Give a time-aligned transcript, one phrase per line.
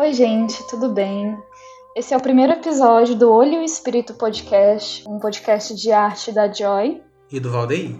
[0.00, 1.38] Oi, gente, tudo bem?
[1.94, 6.30] Esse é o primeiro episódio do Olho e o Espírito Podcast, um podcast de arte
[6.30, 7.02] da Joy.
[7.28, 7.96] E do Valdeir.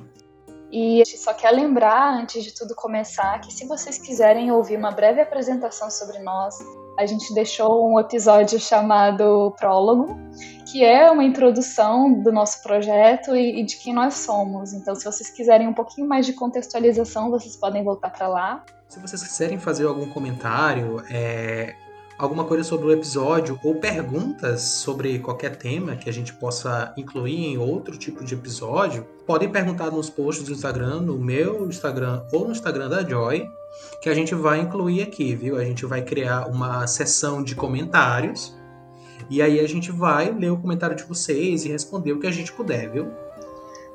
[0.70, 4.77] E a gente só quer lembrar, antes de tudo começar, que se vocês quiserem ouvir
[4.77, 6.56] uma breve apresentação sobre nós,
[6.97, 10.16] a gente deixou um episódio chamado Prólogo,
[10.70, 14.72] que é uma introdução do nosso projeto e, de quem nós somos.
[14.72, 18.64] Então, se vocês quiserem um pouquinho mais de contextualização, vocês podem voltar para lá.
[18.88, 21.75] Se vocês quiserem fazer algum comentário, é,
[22.20, 27.47] alguma coisa sobre o episódio ou perguntas sobre qualquer tema que a gente possa incluir
[27.47, 32.44] em outro tipo de episódio, podem perguntar nos posts do Instagram, no meu Instagram ou
[32.44, 33.48] no Instagram da Joy,
[34.03, 35.56] que a gente vai incluir aqui, viu?
[35.56, 38.55] A gente vai criar uma sessão de comentários
[39.31, 42.33] e aí a gente vai ler o comentário de vocês e responder o que a
[42.33, 43.11] gente puder, viu?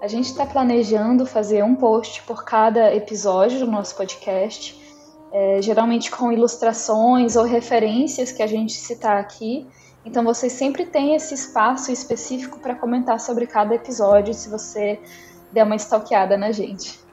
[0.02, 4.84] A gente está planejando fazer um post por cada episódio do nosso podcast
[5.36, 9.68] é, geralmente com ilustrações ou referências que a gente citar aqui.
[10.06, 14.98] Então vocês sempre têm esse espaço específico para comentar sobre cada episódio, se você
[15.52, 17.05] der uma stalkeada na gente.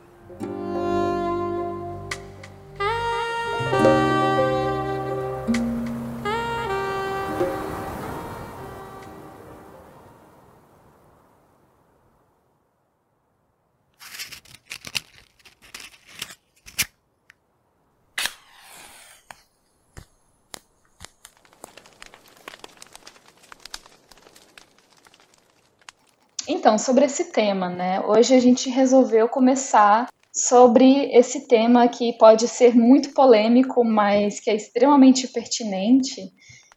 [26.73, 28.01] Então, sobre esse tema, né?
[28.01, 34.48] Hoje a gente resolveu começar sobre esse tema que pode ser muito polêmico, mas que
[34.48, 36.33] é extremamente pertinente,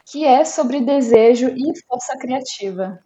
[0.06, 3.00] que é sobre desejo e força criativa.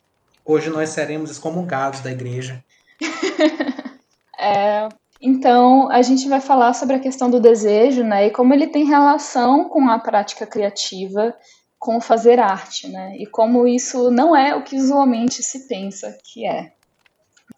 [0.44, 2.66] Hoje nós seremos excomungados da igreja.
[4.40, 4.90] é,
[5.22, 8.86] então, a gente vai falar sobre a questão do desejo, né, e como ele tem
[8.86, 11.36] relação com a prática criativa
[11.78, 13.16] com fazer arte, né?
[13.18, 16.74] E como isso não é o que usualmente se pensa que é.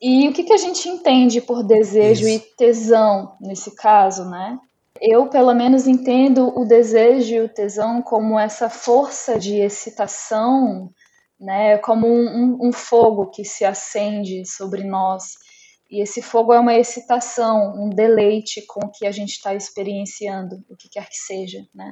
[0.02, 2.38] E o que, que a gente entende por desejo isso.
[2.38, 4.58] e tesão nesse caso, né?
[5.00, 10.92] Eu, pelo menos, entendo o desejo e o tesão como essa força de excitação,
[11.40, 11.78] né?
[11.78, 15.36] Como um, um, um fogo que se acende sobre nós.
[15.90, 20.64] E esse fogo é uma excitação, um deleite com o que a gente está experienciando,
[20.70, 21.92] o que quer que seja, né?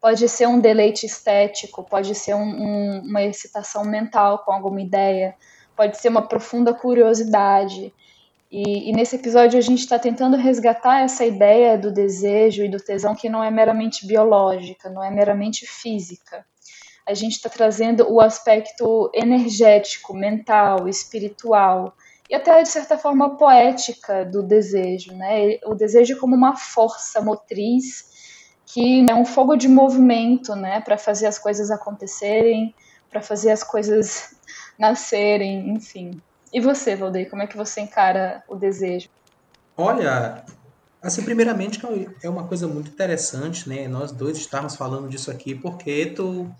[0.00, 5.34] Pode ser um deleite estético, pode ser um, um, uma excitação mental com alguma ideia,
[5.76, 7.92] pode ser uma profunda curiosidade.
[8.50, 12.78] E, e nesse episódio a gente está tentando resgatar essa ideia do desejo e do
[12.78, 16.44] tesão que não é meramente biológica, não é meramente física.
[17.06, 21.94] A gente está trazendo o aspecto energético, mental, espiritual
[22.30, 25.58] e até de certa forma poética do desejo, né?
[25.64, 28.12] O desejo como uma força motriz
[28.72, 32.74] que é um fogo de movimento, né, para fazer as coisas acontecerem,
[33.10, 34.34] para fazer as coisas
[34.82, 36.20] nascerem, enfim.
[36.52, 39.08] E você, Valdeir, como é que você encara o desejo?
[39.76, 40.44] Olha,
[41.00, 41.80] assim, primeiramente
[42.20, 46.50] é uma coisa muito interessante, né, nós dois estarmos falando disso aqui, porque tu,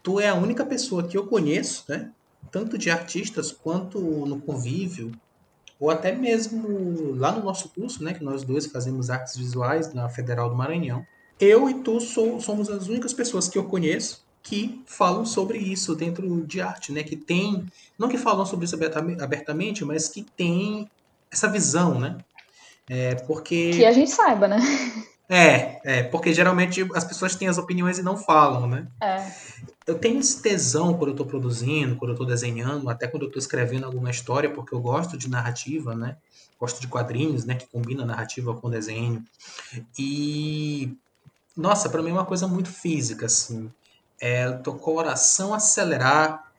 [0.00, 2.10] tu é a única pessoa que eu conheço, né,
[2.52, 5.10] tanto de artistas quanto no convívio,
[5.78, 10.08] ou até mesmo lá no nosso curso, né, que nós dois fazemos artes visuais na
[10.08, 11.04] Federal do Maranhão,
[11.40, 15.94] eu e tu sou, somos as únicas pessoas que eu conheço que falam sobre isso
[15.94, 17.02] dentro de arte, né?
[17.02, 17.66] Que tem,
[17.98, 18.76] não que falam sobre isso
[19.20, 20.90] abertamente, mas que tem
[21.30, 22.18] essa visão, né?
[22.88, 24.58] É, porque que a gente saiba, né?
[25.28, 28.86] É, é, porque geralmente as pessoas têm as opiniões e não falam, né?
[29.00, 29.24] É.
[29.86, 33.28] Eu tenho esse tesão quando eu estou produzindo, quando eu estou desenhando, até quando eu
[33.28, 36.16] estou escrevendo alguma história, porque eu gosto de narrativa, né?
[36.60, 37.54] Gosto de quadrinhos, né?
[37.54, 39.24] Que combina narrativa com desenho.
[39.98, 40.94] E
[41.56, 43.70] nossa, para mim é uma coisa muito física, assim.
[44.24, 46.52] É teu coração acelerar,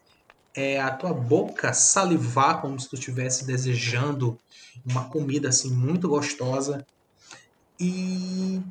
[0.54, 4.38] é a tua boca salivar como se tu estivesse desejando
[4.86, 6.86] uma comida assim muito gostosa.
[7.80, 8.62] E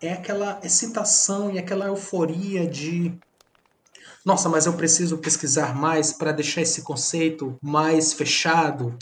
[0.00, 3.16] é aquela excitação e aquela euforia de
[4.24, 8.96] nossa, mas eu preciso pesquisar mais para deixar esse conceito mais fechado.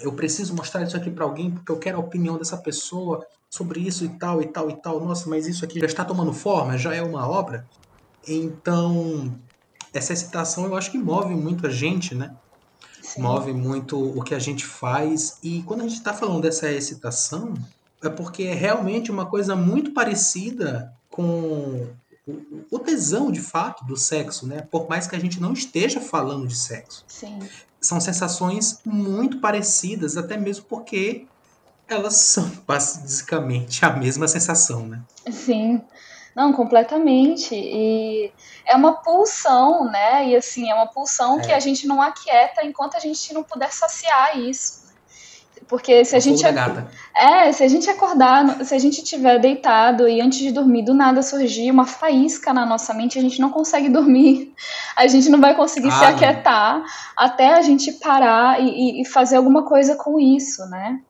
[0.00, 3.80] Eu preciso mostrar isso aqui para alguém porque eu quero a opinião dessa pessoa sobre
[3.80, 4.98] isso e tal e tal e tal.
[5.04, 7.66] Nossa, mas isso aqui já está tomando forma, já é uma obra.
[8.26, 9.34] Então,
[9.92, 12.34] essa excitação eu acho que move muito a gente, né?
[13.02, 13.22] Sim.
[13.22, 15.38] move muito o que a gente faz.
[15.42, 17.54] E quando a gente está falando dessa excitação,
[18.02, 21.88] é porque é realmente uma coisa muito parecida com
[22.70, 24.62] o tesão de fato do sexo, né?
[24.70, 27.04] Por mais que a gente não esteja falando de sexo.
[27.08, 27.38] Sim.
[27.80, 31.26] São sensações muito parecidas, até mesmo porque
[31.88, 35.02] elas são basicamente a mesma sensação, né?
[35.30, 35.82] Sim.
[36.34, 37.54] Não, completamente.
[37.54, 38.32] E
[38.64, 40.28] é uma pulsão, né?
[40.28, 41.42] E assim, é uma pulsão é.
[41.42, 44.80] que a gente não aquieta enquanto a gente não puder saciar isso.
[45.70, 46.42] Porque se a gente.
[47.14, 50.92] É, se a gente acordar, se a gente estiver deitado e antes de dormir do
[50.92, 54.52] nada surgir uma faísca na nossa mente, a gente não consegue dormir.
[54.96, 56.82] A gente não vai conseguir ah, se aquietar
[57.16, 61.00] até a gente parar e, e fazer alguma coisa com isso, né?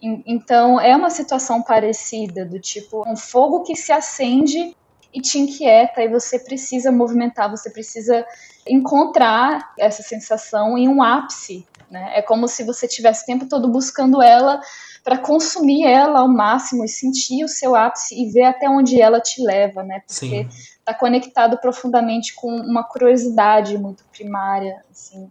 [0.00, 4.76] Então é uma situação parecida, do tipo um fogo que se acende
[5.12, 8.24] e te inquieta e você precisa movimentar, você precisa
[8.66, 12.12] encontrar essa sensação em um ápice né?
[12.14, 14.60] É como se você tivesse o tempo todo buscando ela
[15.02, 19.20] para consumir ela ao máximo e sentir o seu ápice e ver até onde ela
[19.20, 20.02] te leva, né?
[20.06, 20.46] Porque
[20.78, 25.30] está conectado profundamente com uma curiosidade muito primária, assim.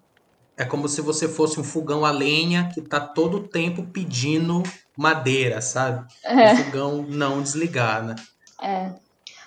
[0.57, 4.63] É como se você fosse um fogão a lenha que está todo o tempo pedindo
[4.97, 6.07] madeira, sabe?
[6.23, 6.53] É.
[6.53, 8.15] O fogão não desligar, né?
[8.61, 8.89] É.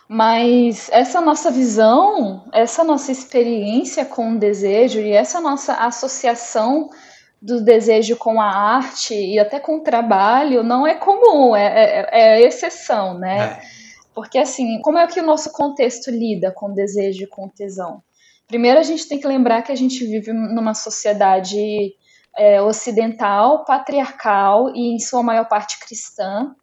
[0.08, 6.90] Mas essa nossa visão, essa nossa experiência com o desejo e essa nossa associação
[7.40, 12.08] do desejo com a arte e até com o trabalho não é comum, é, é,
[12.10, 13.38] é exceção, né?
[13.38, 13.60] É.
[14.14, 18.02] Porque assim, como é que o nosso contexto lida com desejo e com tesão?
[18.50, 21.94] Primeiro a gente tem que lembrar que a gente vive numa sociedade
[22.36, 26.54] é, ocidental, patriarcal e em sua maior parte cristã,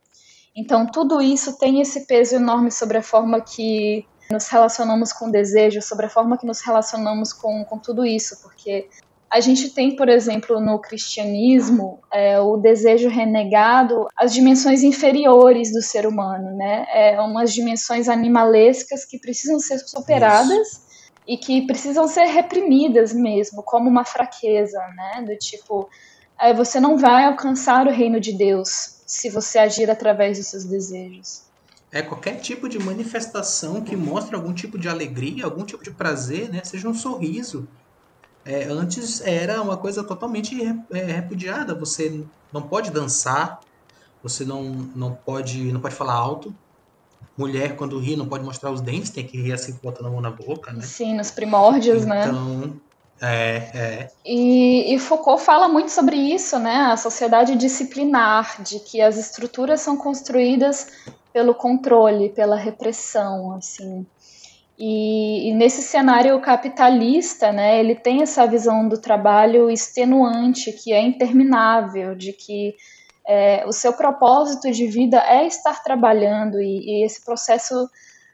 [0.57, 5.83] então, tudo isso tem esse peso enorme sobre a forma que nos relacionamos com desejo,
[5.83, 8.89] sobre a forma que nos relacionamos com, com tudo isso, porque
[9.29, 15.81] a gente tem, por exemplo, no cristianismo, é, o desejo renegado, as dimensões inferiores do
[15.81, 16.87] ser humano, né?
[16.91, 20.86] É umas dimensões animalescas que precisam ser superadas isso.
[21.27, 25.25] E que precisam ser reprimidas mesmo, como uma fraqueza, né?
[25.27, 25.89] Do tipo,
[26.56, 31.44] você não vai alcançar o reino de Deus se você agir através dos seus desejos.
[31.91, 36.50] É qualquer tipo de manifestação que mostre algum tipo de alegria, algum tipo de prazer,
[36.50, 36.62] né?
[36.63, 37.68] Seja um sorriso.
[38.45, 40.56] É, antes era uma coisa totalmente
[40.91, 41.73] é, repudiada.
[41.75, 43.59] Você não pode dançar,
[44.21, 46.53] você não, não pode não pode falar alto.
[47.37, 50.21] Mulher, quando ri, não pode mostrar os dentes, tem que rir assim, botando a mão
[50.21, 50.81] na boca, né?
[50.81, 52.25] Sim, nos primórdios, então, né?
[52.25, 52.81] Então,
[53.21, 54.11] é, é.
[54.25, 56.75] E, e, Foucault fala muito sobre isso, né?
[56.91, 60.87] A sociedade disciplinar, de que as estruturas são construídas
[61.31, 64.05] pelo controle, pela repressão, assim.
[64.77, 71.01] E, e, nesse cenário capitalista, né, ele tem essa visão do trabalho extenuante, que é
[71.01, 72.75] interminável, de que
[73.27, 77.89] é, o seu propósito de vida é estar trabalhando e, e esse processo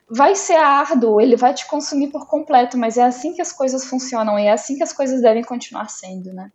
[0.10, 3.86] vai ser árduo, ele vai te consumir por completo, mas é assim que as coisas
[3.86, 6.52] funcionam e é assim que as coisas devem continuar sendo, né?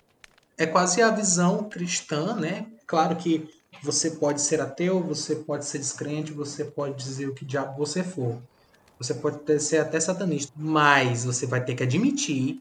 [0.57, 2.67] É quase a visão cristã, né?
[2.87, 3.49] Claro que
[3.83, 8.05] você pode ser ateu, você pode ser descrente, você pode dizer o que diabo você
[8.05, 8.41] for.
[8.99, 12.61] Você pode ser até satanista, mas você vai ter que admitir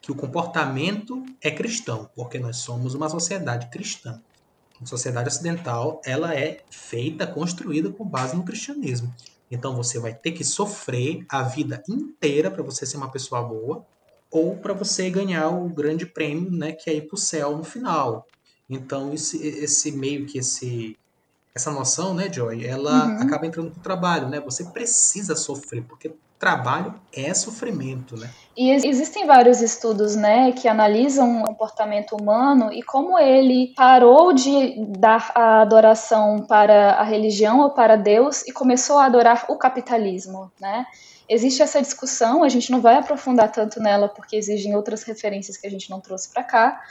[0.00, 4.20] que o comportamento é cristão, porque nós somos uma sociedade cristã.
[4.88, 9.12] Sociedade ocidental, ela é feita, construída com base no cristianismo.
[9.50, 13.84] Então você vai ter que sofrer a vida inteira para você ser uma pessoa boa
[14.30, 17.62] ou para você ganhar o grande prêmio, né, que é ir para o céu no
[17.62, 18.26] final.
[18.68, 20.96] Então esse, esse meio que esse
[21.54, 23.22] essa noção, né, Joy, ela uhum.
[23.22, 24.40] acaba entrando pro trabalho, né?
[24.40, 28.28] Você precisa sofrer, porque trabalho é sofrimento, né?
[28.56, 34.74] E existem vários estudos, né, que analisam o comportamento humano e como ele parou de
[34.98, 40.50] dar a adoração para a religião ou para Deus e começou a adorar o capitalismo,
[40.60, 40.84] né?
[41.28, 45.66] Existe essa discussão, a gente não vai aprofundar tanto nela porque existem outras referências que
[45.66, 46.82] a gente não trouxe para cá,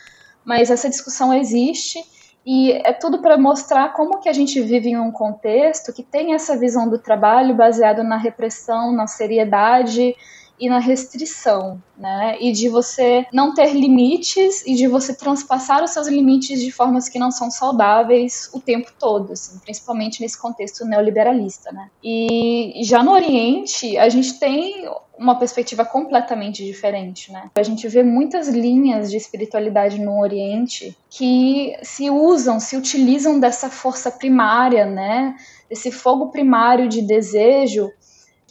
[0.46, 2.00] mas essa discussão existe
[2.46, 6.34] e é tudo para mostrar como que a gente vive em um contexto que tem
[6.34, 10.16] essa visão do trabalho baseado na repressão, na seriedade
[10.62, 12.38] e na restrição, né?
[12.40, 17.10] E de você não ter limites e de você transpassar os seus limites de formas
[17.10, 21.90] que não são saudáveis o tempo todo, assim, principalmente nesse contexto neoliberalista, né?
[22.04, 24.88] E já no Oriente, a gente tem
[25.18, 27.50] uma perspectiva completamente diferente, né?
[27.56, 33.68] A gente vê muitas linhas de espiritualidade no Oriente que se usam, se utilizam dessa
[33.68, 35.36] força primária, né?
[35.68, 37.90] Desse fogo primário de desejo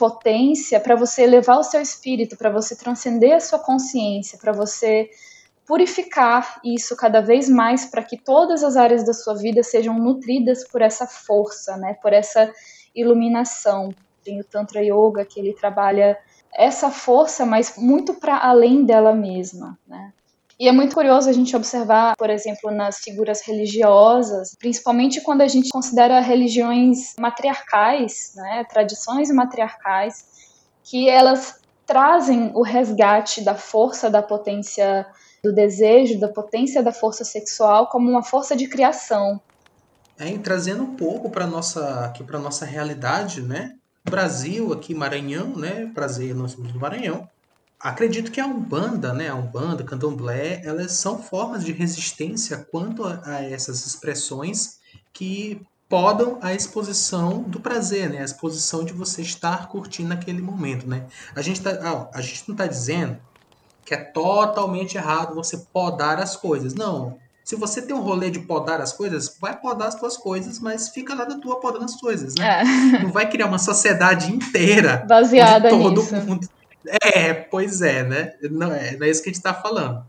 [0.00, 5.10] potência para você elevar o seu espírito, para você transcender a sua consciência, para você
[5.66, 10.66] purificar isso cada vez mais para que todas as áreas da sua vida sejam nutridas
[10.66, 11.92] por essa força, né?
[12.00, 12.50] Por essa
[12.94, 13.90] iluminação.
[14.24, 16.18] Tem o Tantra Yoga que ele trabalha
[16.54, 20.14] essa força, mas muito para além dela mesma, né?
[20.60, 25.48] E é muito curioso a gente observar, por exemplo, nas figuras religiosas, principalmente quando a
[25.48, 30.26] gente considera religiões matriarcais, né, tradições matriarcais,
[30.84, 35.06] que elas trazem o resgate da força, da potência
[35.42, 39.40] do desejo, da potência da força sexual como uma força de criação.
[40.18, 43.76] É, trazendo um pouco para nossa aqui para nossa realidade, né?
[44.04, 45.90] Brasil aqui Maranhão, né?
[45.94, 47.26] Prazer, nós somos do Maranhão
[47.80, 53.22] acredito que a Umbanda, né, a Umbanda, Candomblé, elas são formas de resistência quanto a,
[53.24, 54.78] a essas expressões
[55.12, 60.86] que podam a exposição do prazer, né, a exposição de você estar curtindo aquele momento,
[60.86, 61.06] né.
[61.34, 63.18] A gente, tá, a gente não está dizendo
[63.84, 67.18] que é totalmente errado você podar as coisas, não.
[67.42, 70.90] Se você tem um rolê de podar as coisas, vai podar as tuas coisas, mas
[70.90, 72.60] fica lá tua podando as coisas, né?
[72.60, 73.02] É.
[73.02, 76.14] Não vai criar uma sociedade inteira baseada todo nisso.
[76.14, 76.48] mundo
[76.86, 78.34] é, pois é, né?
[78.50, 80.04] Não é, não é isso que a gente está falando.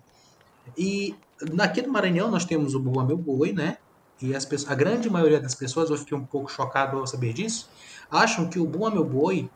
[0.78, 1.16] E
[1.60, 3.78] aqui no Maranhão nós temos o Boa Meu Boi, né?
[4.22, 7.34] E as pessoas, a grande maioria das pessoas, eu fiquei um pouco chocado ao saber
[7.34, 7.70] disso,
[8.10, 9.50] acham que o Boa Meu Boi,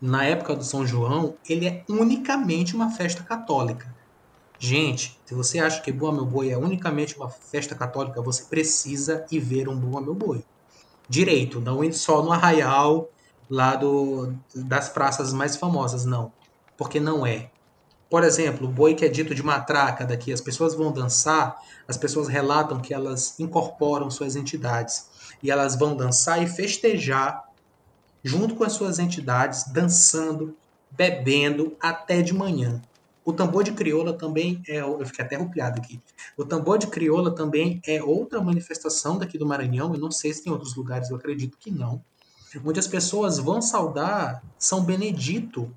[0.00, 3.94] na época do São João, ele é unicamente uma festa católica.
[4.58, 9.24] Gente, se você acha que Boa Meu Boi é unicamente uma festa católica, você precisa
[9.30, 10.44] ir ver um Boa Meu Boi.
[11.08, 13.08] Direito, não só no arraial
[13.48, 16.32] lá do, das praças mais famosas, não
[16.78, 17.50] porque não é.
[18.08, 21.98] Por exemplo, o boi que é dito de matraca daqui, as pessoas vão dançar, as
[21.98, 25.10] pessoas relatam que elas incorporam suas entidades
[25.42, 27.44] e elas vão dançar e festejar
[28.24, 30.56] junto com as suas entidades, dançando,
[30.90, 32.80] bebendo até de manhã.
[33.24, 36.00] O tambor de crioula também é, eu fiquei até arrupiado aqui.
[36.34, 40.42] O tambor de crioula também é outra manifestação daqui do Maranhão, eu não sei se
[40.42, 42.02] tem outros lugares, eu acredito que não.
[42.64, 45.70] Onde as pessoas vão saudar São Benedito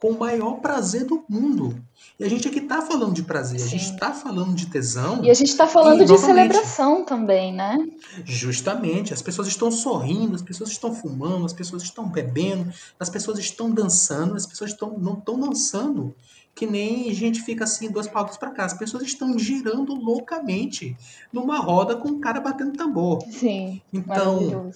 [0.00, 1.78] com o maior prazer do mundo.
[2.18, 3.66] E a gente aqui está falando de prazer, Sim.
[3.66, 5.22] a gente está falando de tesão.
[5.22, 7.78] E a gente está falando e, de celebração também, né?
[8.24, 9.12] Justamente.
[9.12, 13.70] As pessoas estão sorrindo, as pessoas estão fumando, as pessoas estão bebendo, as pessoas estão
[13.70, 16.14] dançando, as pessoas estão, não estão dançando
[16.54, 18.64] que nem a gente fica assim, duas pautas para cá.
[18.64, 20.96] As pessoas estão girando loucamente
[21.32, 23.22] numa roda com um cara batendo tambor.
[23.30, 23.80] Sim.
[23.92, 24.70] Então,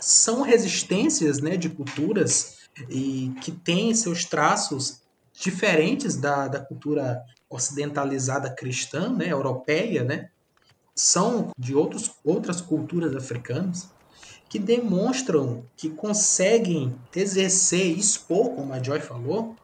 [0.00, 8.50] são resistências né, de culturas e que tem seus traços diferentes da, da cultura ocidentalizada
[8.50, 10.28] cristã, né, europeia, né,
[10.94, 13.90] são de outros, outras culturas africanas
[14.48, 19.56] que demonstram que conseguem exercer, expor, como a Joy falou,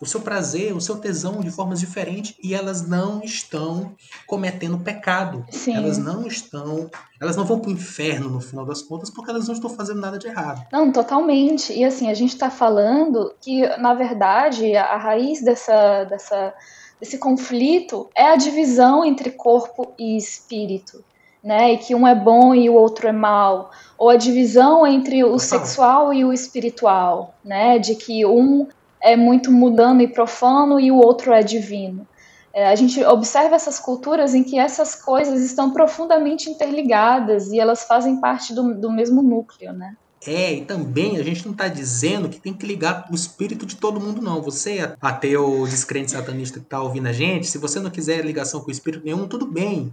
[0.00, 3.94] o seu prazer, o seu tesão de formas diferentes e elas não estão
[4.26, 5.44] cometendo pecado.
[5.50, 5.76] Sim.
[5.76, 6.90] Elas não estão,
[7.20, 10.00] elas não vão para o inferno no final das contas porque elas não estão fazendo
[10.00, 10.66] nada de errado.
[10.72, 11.72] Não, totalmente.
[11.72, 16.54] E assim, a gente está falando que na verdade a raiz dessa, dessa
[17.00, 21.04] desse conflito é a divisão entre corpo e espírito.
[21.40, 25.22] Né, e que um é bom e o outro é mal, ou a divisão entre
[25.22, 28.66] o sexual e o espiritual, né, de que um
[29.00, 32.06] é muito mudando e profano e o outro é divino.
[32.52, 37.84] É, a gente observa essas culturas em que essas coisas estão profundamente interligadas e elas
[37.84, 39.96] fazem parte do, do mesmo núcleo, né?
[40.26, 43.76] É, e também a gente não está dizendo que tem que ligar o espírito de
[43.76, 44.42] todo mundo, não.
[44.42, 48.68] Você, ateu, descrente satanista que está ouvindo a gente, se você não quiser ligação com
[48.68, 49.92] o espírito nenhum, tudo bem.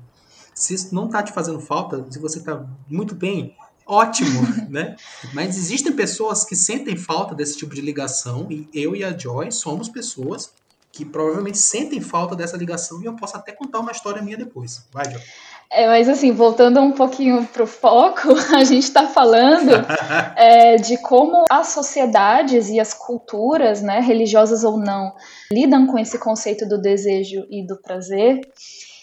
[0.53, 3.55] Se isso não está te fazendo falta, se você está muito bem,
[3.85, 4.95] ótimo, né?
[5.33, 9.51] Mas existem pessoas que sentem falta desse tipo de ligação e eu e a Joy
[9.51, 10.51] somos pessoas
[10.91, 14.85] que provavelmente sentem falta dessa ligação e eu posso até contar uma história minha depois.
[14.91, 15.21] Vai, Joy.
[15.69, 19.71] É, mas assim, voltando um pouquinho para o foco, a gente está falando
[20.37, 25.13] é, de como as sociedades e as culturas, né, religiosas ou não,
[25.51, 28.39] lidam com esse conceito do desejo e do prazer.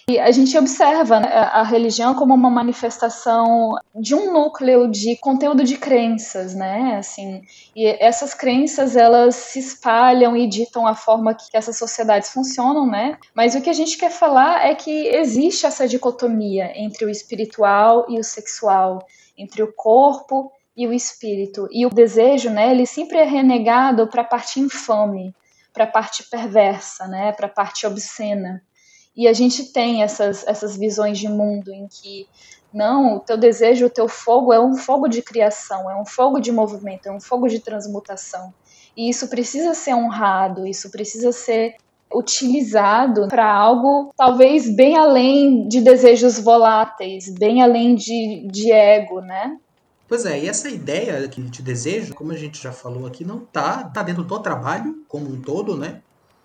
[0.09, 5.62] E a gente observa né, a religião como uma manifestação de um núcleo de conteúdo
[5.62, 6.97] de crenças, né?
[6.99, 7.42] Assim,
[7.75, 13.16] e essas crenças elas se espalham e ditam a forma que essas sociedades funcionam, né?
[13.32, 18.06] Mas o que a gente quer falar é que existe essa dicotomia entre o espiritual
[18.09, 19.06] e o sexual,
[19.38, 21.68] entre o corpo e o espírito.
[21.71, 25.35] E o desejo, né, ele sempre é renegado para a parte infame,
[25.73, 28.62] para a parte perversa, né, para a parte obscena.
[29.16, 32.26] E a gente tem essas, essas visões de mundo em que
[32.73, 36.40] não, o teu desejo, o teu fogo é um fogo de criação, é um fogo
[36.40, 38.52] de movimento, é um fogo de transmutação.
[38.97, 41.76] E isso precisa ser honrado, isso precisa ser
[42.14, 49.57] utilizado para algo talvez bem além de desejos voláteis, bem além de, de ego, né?
[50.07, 53.40] Pois é, e essa ideia aqui de desejo, como a gente já falou aqui, não
[53.40, 56.02] tá, tá dentro do trabalho como um todo, né?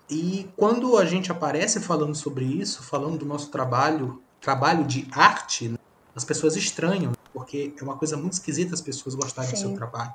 [0.09, 5.69] E quando a gente aparece falando sobre isso, falando do nosso trabalho, trabalho de arte,
[5.69, 5.77] né,
[6.15, 9.55] as pessoas estranham, porque é uma coisa muito esquisita as pessoas gostarem Sim.
[9.55, 10.13] do seu trabalho.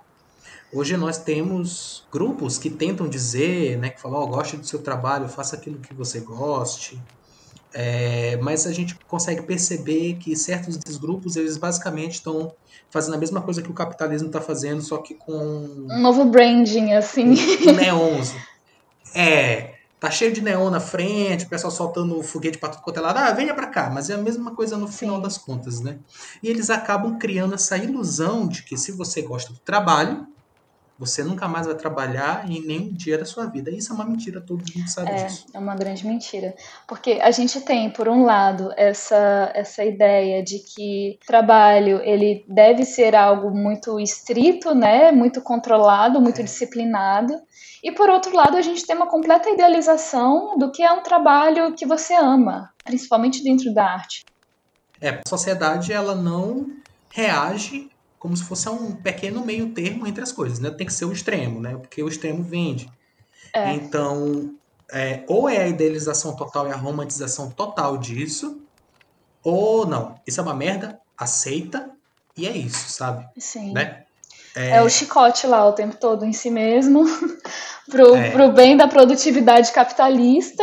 [0.72, 5.28] Hoje nós temos grupos que tentam dizer, né, que falam, oh, goste do seu trabalho,
[5.28, 7.00] faça aquilo que você goste.
[7.74, 12.52] É, mas a gente consegue perceber que certos desses grupos, eles basicamente estão
[12.90, 15.32] fazendo a mesma coisa que o capitalismo está fazendo, só que com...
[15.90, 17.34] Um novo branding, assim.
[17.64, 18.34] Com neons.
[19.14, 19.71] É,
[20.02, 23.18] tá cheio de neon na frente, o pessoal soltando foguete para tudo quanto é lado.
[23.18, 23.88] Ah, venha para cá.
[23.88, 26.00] Mas é a mesma coisa no final das contas, né?
[26.42, 30.26] E eles acabam criando essa ilusão de que se você gosta do trabalho,
[30.98, 33.70] você nunca mais vai trabalhar em nenhum dia da sua vida.
[33.70, 35.46] Isso é uma mentira, todo mundo sabe é, disso.
[35.52, 36.54] É uma grande mentira.
[36.86, 42.84] Porque a gente tem, por um lado, essa, essa ideia de que trabalho ele deve
[42.84, 45.10] ser algo muito estrito, né?
[45.10, 46.44] muito controlado, muito é.
[46.44, 47.34] disciplinado.
[47.82, 51.74] E por outro lado, a gente tem uma completa idealização do que é um trabalho
[51.74, 54.24] que você ama, principalmente dentro da arte.
[55.00, 56.70] É, a sociedade ela não
[57.10, 57.90] reage
[58.22, 60.70] como se fosse um pequeno meio termo entre as coisas, né?
[60.70, 61.76] Tem que ser o extremo, né?
[61.76, 62.88] Porque o extremo vende.
[63.52, 63.74] É.
[63.74, 64.54] Então,
[64.92, 68.62] é, ou é a idealização total e a romantização total disso,
[69.42, 70.20] ou não.
[70.24, 71.90] Isso é uma merda, aceita
[72.36, 73.28] e é isso, sabe?
[73.36, 73.72] Sim.
[73.72, 74.01] Né?
[74.54, 74.76] É...
[74.76, 77.04] é o chicote lá o tempo todo em si mesmo,
[77.90, 78.30] pro, é.
[78.30, 80.62] pro bem da produtividade capitalista,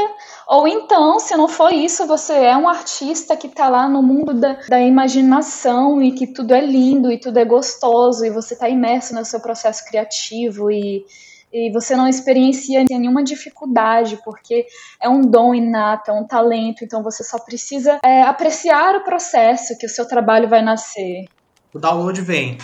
[0.49, 4.33] ou então, se não for isso, você é um artista que está lá no mundo
[4.33, 8.67] da, da, imaginação e que tudo é lindo e tudo é gostoso e você está
[8.67, 11.05] imerso no seu processo criativo e,
[11.53, 14.65] e você não experiencia nenhuma dificuldade porque
[14.99, 19.77] é um dom inato, é um talento, então você só precisa é, apreciar o processo
[19.77, 21.25] que o seu trabalho vai nascer.
[21.71, 22.57] O download vem.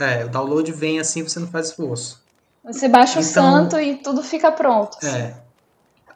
[0.00, 2.22] É, o download vem assim, você não faz esforço.
[2.64, 4.98] Você baixa então, o santo e tudo fica pronto.
[5.04, 5.34] É.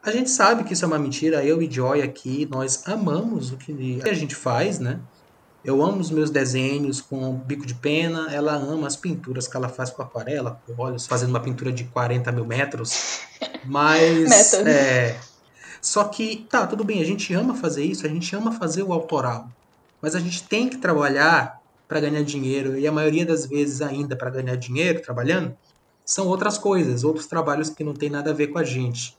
[0.03, 1.43] A gente sabe que isso é uma mentira.
[1.43, 4.99] Eu e Joy aqui, nós amamos o que a gente faz, né?
[5.63, 8.31] Eu amo os meus desenhos com bico de pena.
[8.31, 11.85] Ela ama as pinturas que ela faz com aquarela, com olhos, fazendo uma pintura de
[11.85, 13.21] 40 mil metros.
[13.65, 14.53] Mas.
[14.53, 15.19] é,
[15.81, 18.93] só que, tá, tudo bem, a gente ama fazer isso, a gente ama fazer o
[18.93, 19.49] autoral.
[19.99, 22.77] Mas a gente tem que trabalhar para ganhar dinheiro.
[22.77, 25.55] E a maioria das vezes, ainda para ganhar dinheiro trabalhando,
[26.05, 29.17] são outras coisas, outros trabalhos que não tem nada a ver com a gente.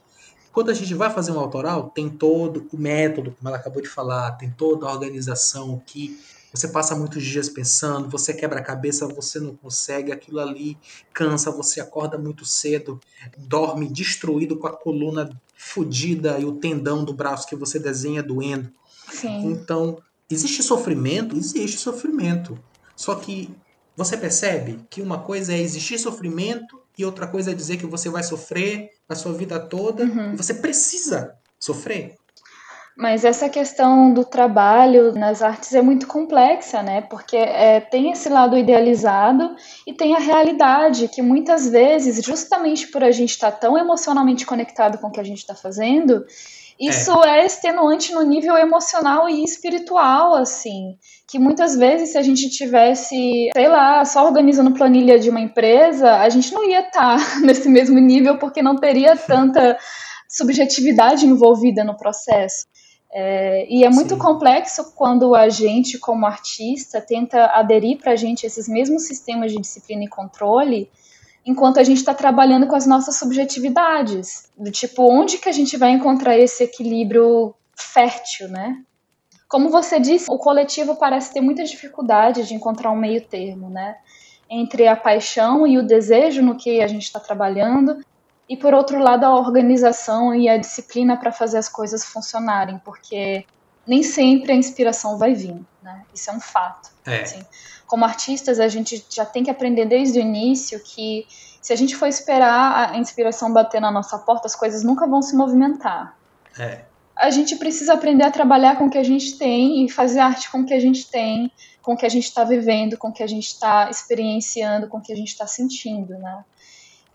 [0.51, 3.89] Quando a gente vai fazer um autoral, tem todo o método, como ela acabou de
[3.89, 6.19] falar, tem toda a organização que
[6.51, 10.77] você passa muitos dias pensando, você quebra a cabeça, você não consegue, aquilo ali
[11.13, 12.99] cansa, você acorda muito cedo,
[13.37, 18.71] dorme destruído com a coluna fodida e o tendão do braço que você desenha doendo.
[19.11, 19.51] Sim.
[19.51, 21.35] Então, existe sofrimento?
[21.35, 22.57] Existe sofrimento.
[22.95, 23.49] Só que
[23.95, 28.09] você percebe que uma coisa é existir sofrimento e outra coisa é dizer que você
[28.09, 30.03] vai sofrer a sua vida toda.
[30.03, 30.35] Uhum.
[30.35, 32.15] Você precisa sofrer.
[32.97, 37.01] Mas essa questão do trabalho nas artes é muito complexa, né?
[37.01, 43.03] Porque é, tem esse lado idealizado e tem a realidade, que muitas vezes, justamente por
[43.03, 46.25] a gente estar tá tão emocionalmente conectado com o que a gente está fazendo,
[46.79, 47.39] isso é.
[47.39, 50.97] é extenuante no nível emocional e espiritual, assim.
[51.27, 56.17] Que muitas vezes, se a gente tivesse, sei lá, só organizando planilha de uma empresa,
[56.17, 59.77] a gente não ia estar tá nesse mesmo nível porque não teria tanta
[60.29, 62.67] subjetividade envolvida no processo.
[63.11, 64.19] É, e é muito Sim.
[64.19, 69.59] complexo quando a gente, como artista, tenta aderir para a gente esses mesmos sistemas de
[69.59, 70.89] disciplina e controle
[71.47, 74.51] enquanto a gente está trabalhando com as nossas subjetividades.
[74.57, 78.83] Do tipo, onde que a gente vai encontrar esse equilíbrio fértil, né?
[79.47, 83.95] Como você disse, o coletivo parece ter muita dificuldade de encontrar um meio termo, né?
[84.49, 87.97] Entre a paixão e o desejo no que a gente está trabalhando,
[88.49, 93.45] e por outro lado, a organização e a disciplina para fazer as coisas funcionarem, porque
[93.85, 96.03] nem sempre a inspiração vai vir, né?
[96.13, 96.89] Isso é um fato.
[97.05, 97.21] É.
[97.21, 97.45] Assim
[97.87, 101.25] como artistas, a gente já tem que aprender desde o início que
[101.61, 105.21] se a gente for esperar a inspiração bater na nossa porta, as coisas nunca vão
[105.21, 106.15] se movimentar.
[106.59, 106.85] É.
[107.15, 110.51] A gente precisa aprender a trabalhar com o que a gente tem e fazer arte
[110.51, 113.13] com o que a gente tem, com o que a gente está vivendo, com o
[113.13, 116.43] que a gente está experienciando, com o que a gente está sentindo, né?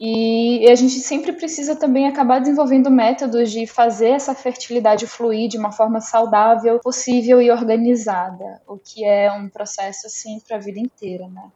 [0.01, 5.57] E a gente sempre precisa também acabar desenvolvendo métodos de fazer essa fertilidade fluir de
[5.57, 10.81] uma forma saudável, possível e organizada, o que é um processo assim para a vida
[10.81, 11.51] inteira, né?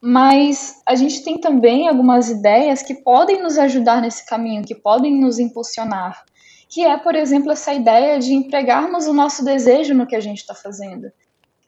[0.00, 5.20] mas a gente tem também algumas ideias que podem nos ajudar nesse caminho, que podem
[5.20, 6.24] nos impulsionar.
[6.68, 10.38] Que é, por exemplo, essa ideia de empregarmos o nosso desejo no que a gente
[10.38, 11.12] está fazendo.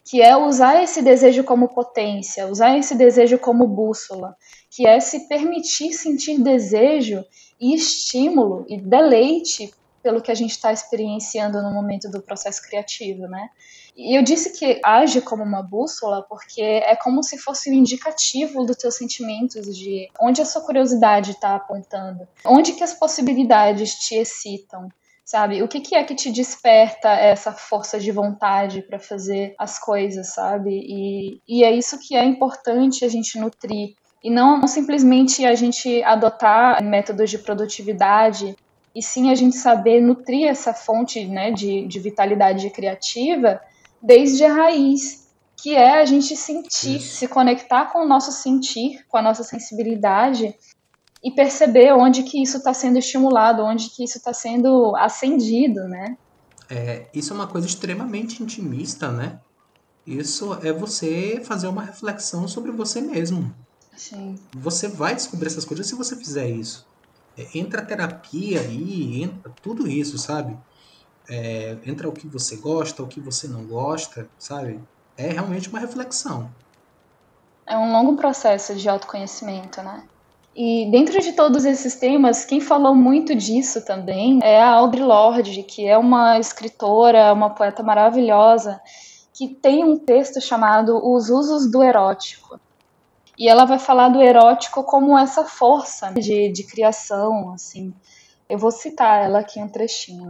[0.05, 4.37] Que é usar esse desejo como potência, usar esse desejo como bússola,
[4.71, 7.25] que é se permitir sentir desejo
[7.61, 13.29] e estímulo e deleite pelo que a gente está experienciando no momento do processo criativo,
[13.29, 13.49] né?
[13.97, 18.65] E eu disse que age como uma bússola porque é como se fosse um indicativo
[18.65, 24.17] dos teus sentimentos, de onde a sua curiosidade está apontando, onde que as possibilidades te
[24.17, 24.89] excitam,
[25.33, 25.63] sabe?
[25.63, 30.35] O que, que é que te desperta essa força de vontade para fazer as coisas,
[30.35, 30.71] sabe?
[30.71, 33.95] E, e é isso que é importante a gente nutrir.
[34.23, 38.55] E não simplesmente a gente adotar métodos de produtividade
[38.95, 43.59] e sim a gente saber nutrir essa fonte né, de, de vitalidade criativa
[44.03, 47.17] desde a raiz, que é a gente sentir, Isso.
[47.17, 50.55] se conectar com o nosso sentir, com a nossa sensibilidade
[51.23, 56.17] e perceber onde que isso está sendo estimulado, onde que isso está sendo acendido, né?
[56.69, 59.41] É, isso é uma coisa extremamente intimista, né?
[60.07, 63.55] Isso é você fazer uma reflexão sobre você mesmo.
[63.97, 64.37] Sim.
[64.57, 66.85] Você vai descobrir essas coisas se você fizer isso.
[67.39, 70.59] É, entra a terapia aí, entra tudo isso, sabe?
[71.29, 74.81] É, entra o que você gosta, o que você não gosta, sabe?
[75.17, 76.51] É realmente uma reflexão.
[77.65, 80.03] É um longo processo de autoconhecimento, né?
[80.55, 85.63] E dentro de todos esses temas, quem falou muito disso também é a Audre Lorde,
[85.63, 88.81] que é uma escritora, uma poeta maravilhosa,
[89.33, 92.61] que tem um texto chamado Os Usos do Erótico.
[93.39, 97.95] E ela vai falar do erótico como essa força de, de criação, assim.
[98.47, 100.29] Eu vou citar ela aqui um trechinho.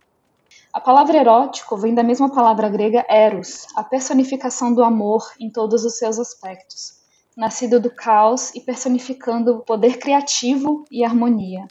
[0.72, 5.84] A palavra erótico vem da mesma palavra grega eros, a personificação do amor em todos
[5.84, 7.01] os seus aspectos,
[7.36, 11.66] nascido do caos e personificando o poder criativo e harmonia.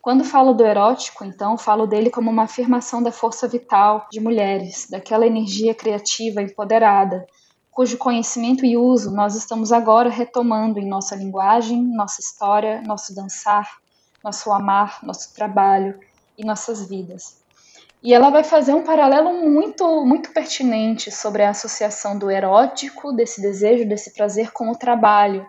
[0.00, 4.88] Quando falo do erótico, então, falo dele como uma afirmação da força vital de mulheres,
[4.90, 7.24] daquela energia criativa empoderada,
[7.70, 13.78] cujo conhecimento e uso nós estamos agora retomando em nossa linguagem, nossa história, nosso dançar,
[14.22, 15.98] nosso amar, nosso trabalho
[16.36, 17.41] e nossas vidas.
[18.02, 23.40] E ela vai fazer um paralelo muito, muito pertinente sobre a associação do erótico, desse
[23.40, 25.46] desejo, desse prazer com o trabalho,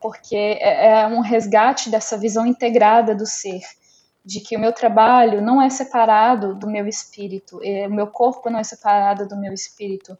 [0.00, 3.60] porque é, é um resgate dessa visão integrada do ser,
[4.24, 8.48] de que o meu trabalho não é separado do meu espírito, é, o meu corpo
[8.48, 10.16] não é separado do meu espírito,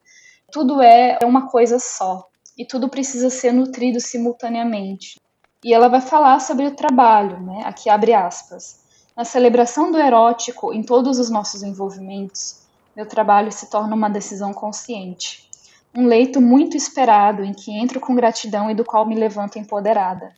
[0.52, 5.18] tudo é uma coisa só e tudo precisa ser nutrido simultaneamente.
[5.64, 7.62] E ela vai falar sobre o trabalho, né?
[7.64, 8.79] Aqui abre aspas.
[9.20, 12.60] Na celebração do erótico em todos os nossos envolvimentos,
[12.96, 15.46] meu trabalho se torna uma decisão consciente.
[15.94, 20.32] Um leito muito esperado em que entro com gratidão e do qual me levanto empoderada.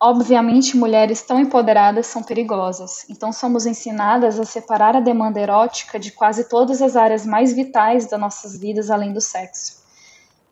[0.00, 6.12] Obviamente, mulheres tão empoderadas são perigosas, então somos ensinadas a separar a demanda erótica de
[6.12, 9.82] quase todas as áreas mais vitais das nossas vidas além do sexo.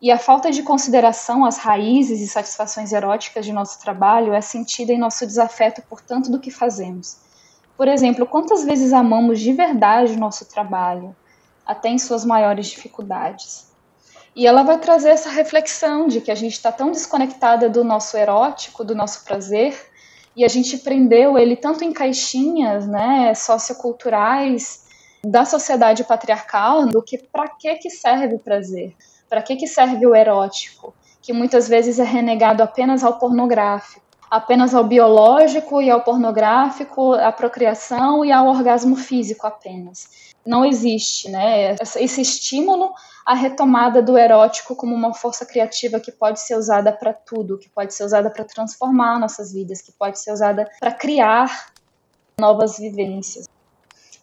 [0.03, 4.93] E a falta de consideração às raízes e satisfações eróticas de nosso trabalho é sentida
[4.93, 7.30] em nosso desafeto por tanto do que fazemos.
[7.81, 11.17] Por exemplo, quantas vezes amamos de verdade o nosso trabalho,
[11.65, 13.73] até em suas maiores dificuldades?
[14.37, 18.19] E ela vai trazer essa reflexão de que a gente está tão desconectada do nosso
[18.19, 19.75] erótico, do nosso prazer,
[20.37, 24.85] e a gente prendeu ele tanto em caixinhas, né, socioculturais
[25.25, 28.95] da sociedade patriarcal, do que para que que serve o prazer?
[29.27, 30.93] Para que que serve o erótico?
[31.23, 37.33] Que muitas vezes é renegado apenas ao pornográfico, apenas ao biológico e ao pornográfico, à
[37.33, 40.31] procriação e ao orgasmo físico apenas.
[40.47, 42.93] Não existe, né, esse estímulo
[43.27, 47.69] a retomada do erótico como uma força criativa que pode ser usada para tudo, que
[47.69, 51.73] pode ser usada para transformar nossas vidas, que pode ser usada para criar
[52.39, 53.47] novas vivências.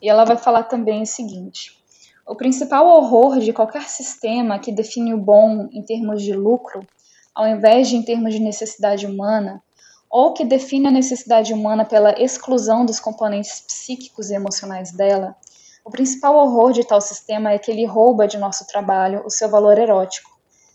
[0.01, 1.77] E ela vai falar também o seguinte:
[2.25, 6.85] o principal horror de qualquer sistema que define o bom em termos de lucro,
[7.33, 9.61] ao invés de em termos de necessidade humana,
[10.09, 15.35] ou que define a necessidade humana pela exclusão dos componentes psíquicos e emocionais dela,
[15.83, 19.49] o principal horror de tal sistema é que ele rouba de nosso trabalho o seu
[19.49, 20.29] valor erótico,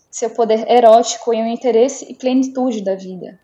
[0.09, 3.39] seu poder erótico e o interesse e plenitude da vida.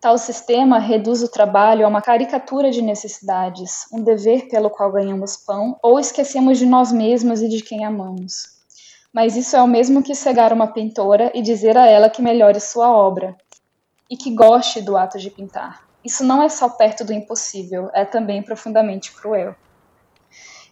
[0.00, 5.36] Tal sistema reduz o trabalho a uma caricatura de necessidades, um dever pelo qual ganhamos
[5.36, 8.58] pão ou esquecemos de nós mesmos e de quem amamos.
[9.12, 12.60] Mas isso é o mesmo que cegar uma pintora e dizer a ela que melhore
[12.60, 13.36] sua obra
[14.10, 15.86] e que goste do ato de pintar.
[16.04, 19.54] Isso não é só perto do impossível, é também profundamente cruel.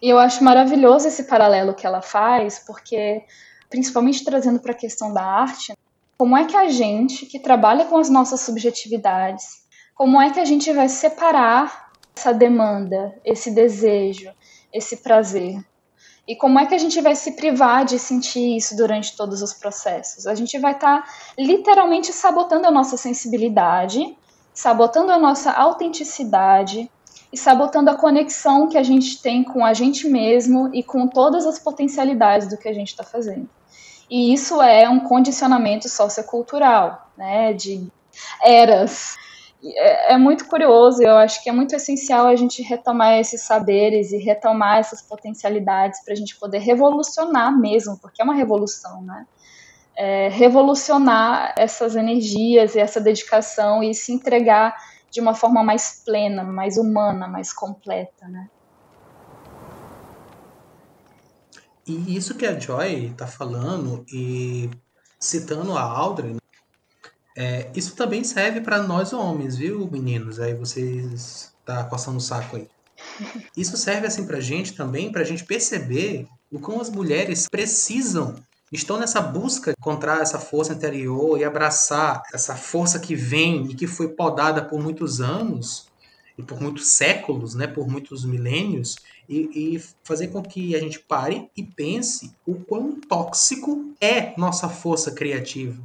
[0.01, 3.23] E eu acho maravilhoso esse paralelo que ela faz, porque,
[3.69, 5.73] principalmente trazendo para a questão da arte,
[6.17, 9.61] Como é que a gente, que trabalha com as nossas subjetividades,
[9.93, 14.33] como é que a gente vai separar essa demanda, esse desejo,
[14.73, 15.63] esse prazer?
[16.27, 19.53] E como é que a gente vai se privar de sentir isso durante todos os
[19.53, 20.27] processos?
[20.27, 24.17] A gente vai estar tá, literalmente sabotando a nossa sensibilidade,
[24.53, 26.91] sabotando a nossa autenticidade
[27.31, 31.45] e sabotando a conexão que a gente tem com a gente mesmo e com todas
[31.45, 33.49] as potencialidades do que a gente está fazendo.
[34.09, 37.87] E isso é um condicionamento sociocultural, né, de
[38.43, 39.15] eras
[39.75, 44.11] é, é, muito curioso, eu acho que é muito essencial a gente retomar esses saberes
[44.11, 49.25] e retomar essas potencialidades para a gente poder revolucionar mesmo, porque é uma revolução, né?
[49.95, 54.75] É, revolucionar essas energias e essa dedicação e se entregar
[55.09, 58.47] de uma forma mais plena, mais humana, mais completa, né?
[61.87, 64.69] E isso que a Joy está falando e
[65.19, 66.35] citando a Audrey,
[67.39, 70.39] é, isso também serve para nós homens, viu, meninos?
[70.39, 72.67] Aí vocês tá coçando o saco aí.
[73.55, 78.33] Isso serve assim pra gente também, pra gente perceber o como as mulheres precisam,
[78.71, 83.75] estão nessa busca de encontrar essa força interior e abraçar essa força que vem e
[83.75, 85.87] que foi podada por muitos anos
[86.39, 88.95] e por muitos séculos, né, por muitos milênios,
[89.29, 94.69] e, e, fazer com que a gente pare e pense o quão tóxico é nossa
[94.69, 95.77] força criativa.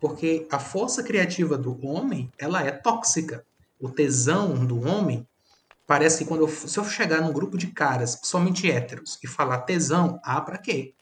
[0.00, 3.44] Porque a força criativa do homem, ela é tóxica.
[3.78, 5.26] O tesão do homem
[5.86, 9.58] parece que quando eu, se eu chegar num grupo de caras, somente héteros, e falar
[9.62, 10.94] tesão, ah, pra quê?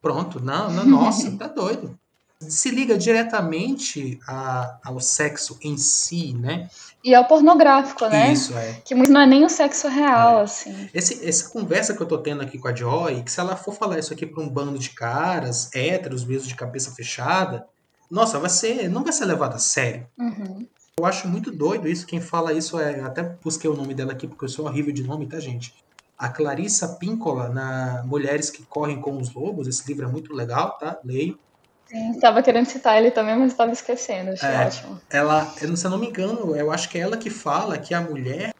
[0.00, 1.98] Pronto, não, não nossa, tá doido.
[2.40, 6.70] Se liga diretamente a, ao sexo em si, né?
[7.04, 8.32] E ao pornográfico, né?
[8.32, 8.80] Isso, é.
[8.84, 10.42] Que não é nem o sexo real, é.
[10.42, 10.88] assim.
[10.94, 13.74] Esse, essa conversa que eu tô tendo aqui com a Joy, que se ela for
[13.74, 17.66] falar isso aqui pra um bando de caras, héteros, mesmo de cabeça fechada,
[18.10, 20.06] nossa, vai ser, não vai ser levado a sério.
[20.18, 20.66] Uhum.
[20.98, 22.06] Eu acho muito doido isso.
[22.06, 23.00] Quem fala isso é.
[23.00, 25.74] Até busquei o nome dela aqui porque eu sou horrível de nome, tá, gente?
[26.18, 29.68] A Clarissa Píncola, na Mulheres que Correm com os Lobos.
[29.68, 30.98] Esse livro é muito legal, tá?
[31.04, 31.38] Leio.
[31.86, 34.32] Sim, estava querendo citar ele também, mas estava esquecendo.
[34.32, 35.00] Achei é, ótimo.
[35.08, 38.00] Ela, se eu não me engano, eu acho que é ela que fala que a
[38.00, 38.52] mulher,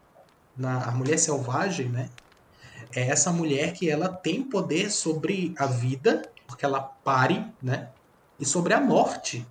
[0.56, 2.08] na, a mulher selvagem, né?
[2.94, 7.88] É essa mulher que ela tem poder sobre a vida, porque ela pare, né?
[8.38, 9.46] E sobre a morte.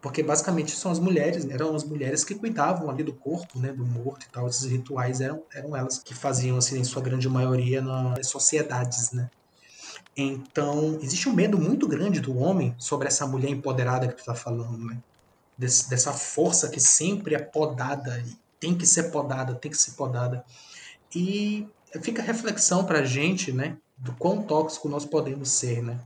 [0.00, 1.54] Porque basicamente são as mulheres, né?
[1.54, 4.46] eram as mulheres que cuidavam ali do corpo, né, do morto e tal.
[4.46, 9.28] Esses rituais eram, eram elas que faziam, assim, em sua grande maioria, nas sociedades, né?
[10.16, 14.34] Então, existe um medo muito grande do homem sobre essa mulher empoderada que tu tá
[14.34, 14.98] falando, né?
[15.58, 18.22] Des, dessa força que sempre é podada,
[18.60, 20.44] tem que ser podada, tem que ser podada.
[21.14, 21.66] E
[22.00, 23.76] fica reflexão pra gente, né?
[23.96, 25.98] Do quão tóxico nós podemos ser, né?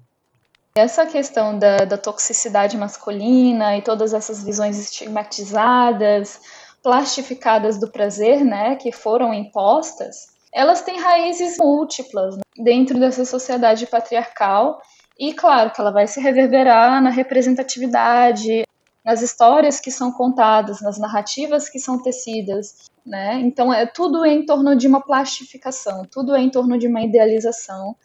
[0.75, 6.41] Essa questão da, da toxicidade masculina e todas essas visões estigmatizadas,
[6.83, 14.81] plastificadas do prazer, né, que foram impostas, elas têm raízes múltiplas dentro dessa sociedade patriarcal
[15.19, 18.65] e claro que ela vai se reverberar na representatividade,
[19.05, 23.41] nas histórias que são contadas, nas narrativas que são tecidas, né?
[23.41, 27.97] Então é tudo em torno de uma plastificação, tudo é em torno de uma idealização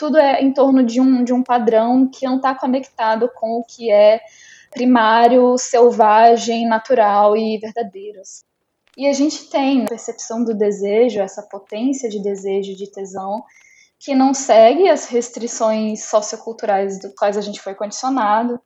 [0.00, 3.64] tudo é em torno de um, de um padrão que não está conectado com o
[3.64, 4.22] que é
[4.70, 8.22] primário, selvagem, natural e verdadeiro.
[8.96, 13.44] E a gente tem a percepção do desejo, essa potência de desejo, de tesão,
[13.98, 18.58] que não segue as restrições socioculturais do quais a gente foi condicionado,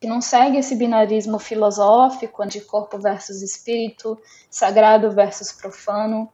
[0.00, 4.18] que não segue esse binarismo filosófico de corpo versus espírito,
[4.50, 6.28] sagrado versus profano,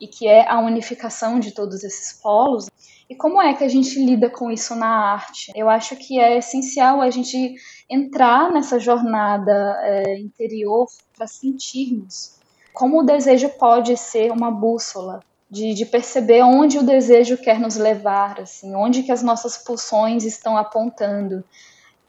[0.00, 2.70] e que é a unificação de todos esses polos.
[3.12, 5.52] E como é que a gente lida com isso na arte?
[5.54, 7.54] Eu acho que é essencial a gente
[7.88, 12.40] entrar nessa jornada é, interior para sentirmos
[12.72, 17.76] como o desejo pode ser uma bússola de, de, perceber onde o desejo quer nos
[17.76, 21.44] levar, assim, onde que as nossas pulsões estão apontando.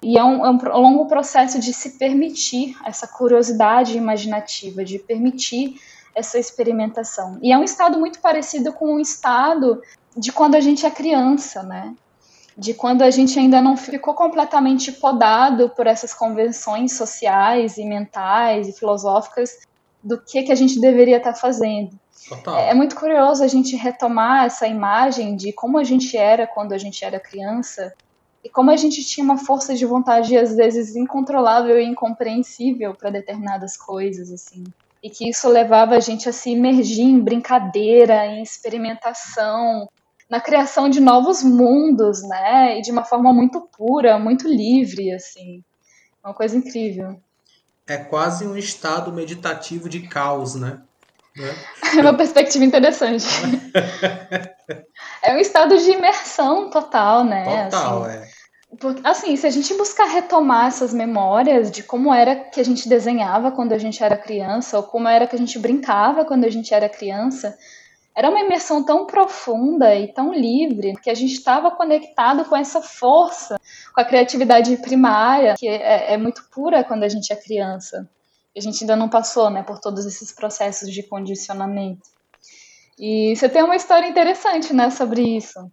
[0.01, 5.75] E é um, é um longo processo de se permitir essa curiosidade imaginativa, de permitir
[6.15, 7.39] essa experimentação.
[7.41, 9.81] E é um estado muito parecido com um estado
[10.15, 11.95] de quando a gente é criança, né?
[12.55, 18.67] De quando a gente ainda não ficou completamente podado por essas convenções sociais e mentais
[18.67, 19.61] e filosóficas
[20.03, 21.97] do que, que a gente deveria estar tá fazendo.
[22.29, 22.57] Total.
[22.57, 26.73] É, é muito curioso a gente retomar essa imagem de como a gente era quando
[26.73, 27.91] a gente era criança
[28.43, 33.09] e como a gente tinha uma força de vontade às vezes incontrolável e incompreensível para
[33.09, 34.63] determinadas coisas assim
[35.03, 39.89] e que isso levava a gente a se imergir em brincadeira, em experimentação,
[40.29, 42.79] na criação de novos mundos, né?
[42.79, 45.61] E de uma forma muito pura, muito livre, assim.
[46.23, 47.19] Uma coisa incrível.
[47.85, 50.81] É quase um estado meditativo de caos, né?
[51.95, 53.25] É uma perspectiva interessante.
[55.21, 57.65] é um estado de imersão total, né?
[57.65, 58.29] Total, assim, é.
[59.03, 63.51] Assim, se a gente buscar retomar essas memórias de como era que a gente desenhava
[63.51, 66.73] quando a gente era criança, ou como era que a gente brincava quando a gente
[66.73, 67.55] era criança,
[68.15, 72.81] era uma imersão tão profunda e tão livre que a gente estava conectado com essa
[72.81, 73.59] força,
[73.93, 78.09] com a criatividade primária, que é, é muito pura quando a gente é criança.
[78.55, 82.07] A gente ainda não passou né, por todos esses processos de condicionamento.
[82.99, 85.71] E você tem uma história interessante né, sobre isso.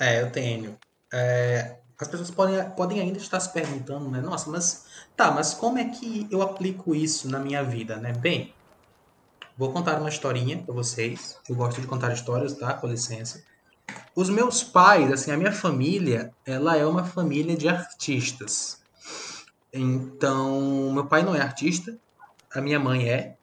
[0.00, 0.76] É, eu tenho.
[1.12, 4.20] É, as pessoas podem, podem ainda estar se perguntando, né?
[4.20, 4.86] Nossa, mas
[5.16, 8.12] tá, mas como é que eu aplico isso na minha vida, né?
[8.12, 8.54] Bem,
[9.56, 11.38] Vou contar uma historinha para vocês.
[11.48, 12.72] Eu gosto de contar histórias, tá?
[12.74, 13.44] Com licença.
[14.14, 18.80] Os meus pais, assim, a minha família, ela é uma família de artistas.
[19.72, 21.96] Então, meu pai não é artista,
[22.52, 23.36] a minha mãe é.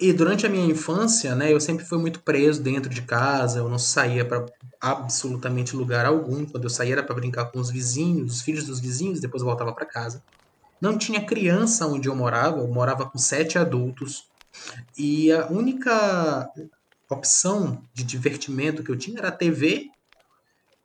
[0.00, 3.68] E durante a minha infância, né, eu sempre fui muito preso dentro de casa, eu
[3.68, 4.46] não saía para
[4.80, 6.46] absolutamente lugar algum.
[6.46, 9.74] Quando eu saía era para brincar com os vizinhos, os filhos dos vizinhos, depois voltava
[9.74, 10.22] para casa.
[10.80, 14.28] Não tinha criança onde eu morava, eu morava com sete adultos.
[14.96, 16.48] E a única
[17.10, 19.86] opção de divertimento que eu tinha era TV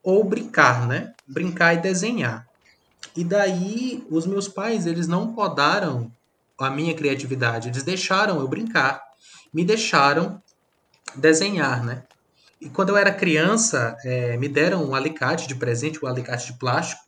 [0.02, 1.14] ou brincar, né?
[1.28, 2.48] Brincar e desenhar.
[3.16, 6.12] E daí os meus pais, eles não podaram
[6.60, 9.02] a minha criatividade, eles deixaram eu brincar,
[9.54, 10.42] me deixaram
[11.16, 12.04] desenhar, né?
[12.62, 16.58] E quando eu era criança, é, me deram um alicate de presente, um alicate de
[16.58, 17.02] plástico,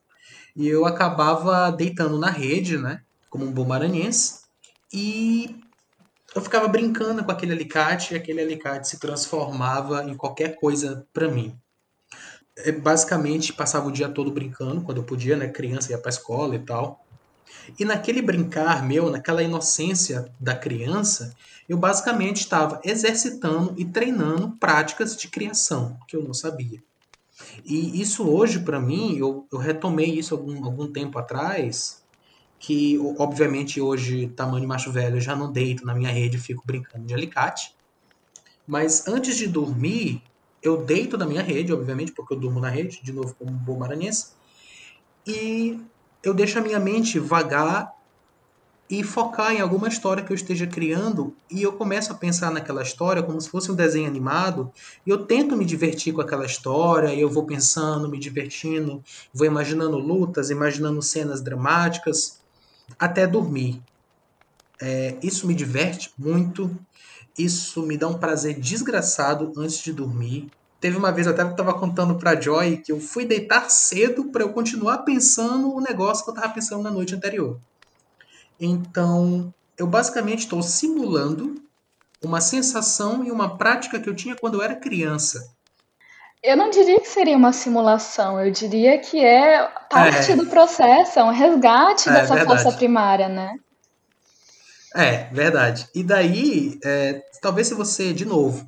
[0.55, 3.01] e eu acabava deitando na rede, né?
[3.29, 4.41] Como um bom maranhense.
[4.91, 5.61] E
[6.35, 11.29] eu ficava brincando com aquele alicate e aquele alicate se transformava em qualquer coisa para
[11.29, 11.57] mim.
[12.57, 15.47] É, basicamente, passava o dia todo brincando, quando eu podia, né?
[15.47, 17.04] Criança ia pra escola e tal.
[17.77, 21.35] E naquele brincar meu, naquela inocência da criança,
[21.67, 26.83] eu basicamente estava exercitando e treinando práticas de criação, que eu não sabia.
[27.65, 32.03] E isso hoje, para mim, eu, eu retomei isso algum, algum tempo atrás,
[32.59, 37.05] que obviamente hoje, tamanho macho velho, eu já não deito na minha rede fico brincando
[37.05, 37.75] de alicate.
[38.65, 40.21] Mas antes de dormir,
[40.61, 43.57] eu deito na minha rede, obviamente, porque eu durmo na rede, de novo como um
[43.57, 44.33] bom maranhense,
[45.27, 45.79] e
[46.25, 47.93] eu deixo a minha mente vagar
[48.89, 52.83] e focar em alguma história que eu esteja criando e eu começo a pensar naquela
[52.83, 54.71] história como se fosse um desenho animado
[55.05, 59.47] e eu tento me divertir com aquela história e eu vou pensando, me divertindo, vou
[59.47, 62.39] imaginando lutas, imaginando cenas dramáticas
[62.99, 63.81] até dormir.
[64.81, 66.69] É, isso me diverte muito,
[67.37, 70.51] isso me dá um prazer desgraçado antes de dormir.
[70.85, 74.25] Teve uma vez até que eu estava contando para Joy que eu fui deitar cedo
[74.25, 77.59] para eu continuar pensando o negócio que eu estava pensando na noite anterior.
[78.59, 81.55] Então, eu basicamente estou simulando
[82.23, 85.51] uma sensação e uma prática que eu tinha quando eu era criança.
[86.43, 90.35] Eu não diria que seria uma simulação, eu diria que é parte é.
[90.35, 92.61] do processo, é um resgate é, dessa verdade.
[92.61, 93.57] força primária, né?
[94.93, 95.89] É, verdade.
[95.95, 98.67] E daí, é, talvez se você, de novo,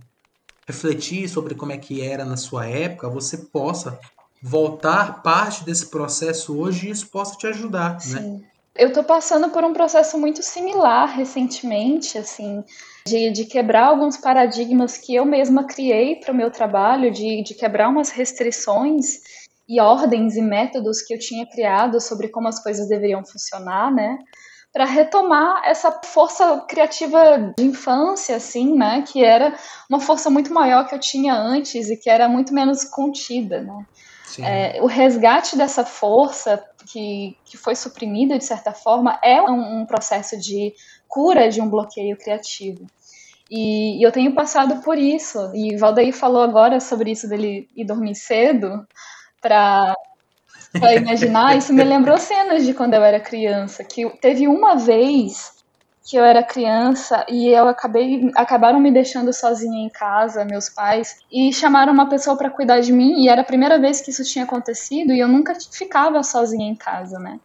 [0.68, 3.98] refletir sobre como é que era na sua época, você possa
[4.42, 8.00] voltar parte desse processo hoje e isso possa te ajudar, né?
[8.00, 8.38] Sim.
[8.38, 8.42] né?
[8.76, 12.64] Eu tô passando por um processo muito similar recentemente, assim,
[13.08, 17.56] de, de quebrar alguns paradigmas que eu mesma criei para o meu trabalho, de, de
[17.56, 19.22] quebrar umas restrições
[19.68, 24.20] e ordens e métodos que eu tinha criado sobre como as coisas deveriam funcionar, né?
[24.78, 29.02] Para retomar essa força criativa de infância, assim, né?
[29.02, 29.58] Que era
[29.90, 33.86] uma força muito maior que eu tinha antes e que era muito menos contida, né?
[34.40, 39.86] É, o resgate dessa força que, que foi suprimida, de certa forma, é um, um
[39.88, 40.76] processo de
[41.08, 42.86] cura de um bloqueio criativo.
[43.50, 45.40] E, e, eu tenho passado por isso.
[45.56, 48.86] E Valdaí falou agora sobre isso dele ir dormir cedo
[49.42, 49.96] para
[50.96, 51.58] imaginar.
[51.58, 53.84] Isso me lembrou cenas de quando eu era criança.
[53.84, 55.52] Que teve uma vez
[56.08, 61.18] que eu era criança e eu acabei acabaram me deixando sozinha em casa, meus pais,
[61.30, 63.22] e chamaram uma pessoa para cuidar de mim.
[63.24, 66.76] E era a primeira vez que isso tinha acontecido e eu nunca ficava sozinha em
[66.76, 67.40] casa, né?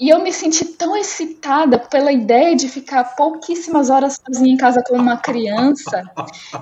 [0.00, 4.80] E eu me senti tão excitada pela ideia de ficar pouquíssimas horas sozinha em casa
[4.86, 6.04] com uma criança,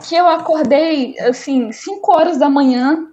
[0.09, 3.07] que eu acordei, assim, 5 horas da manhã.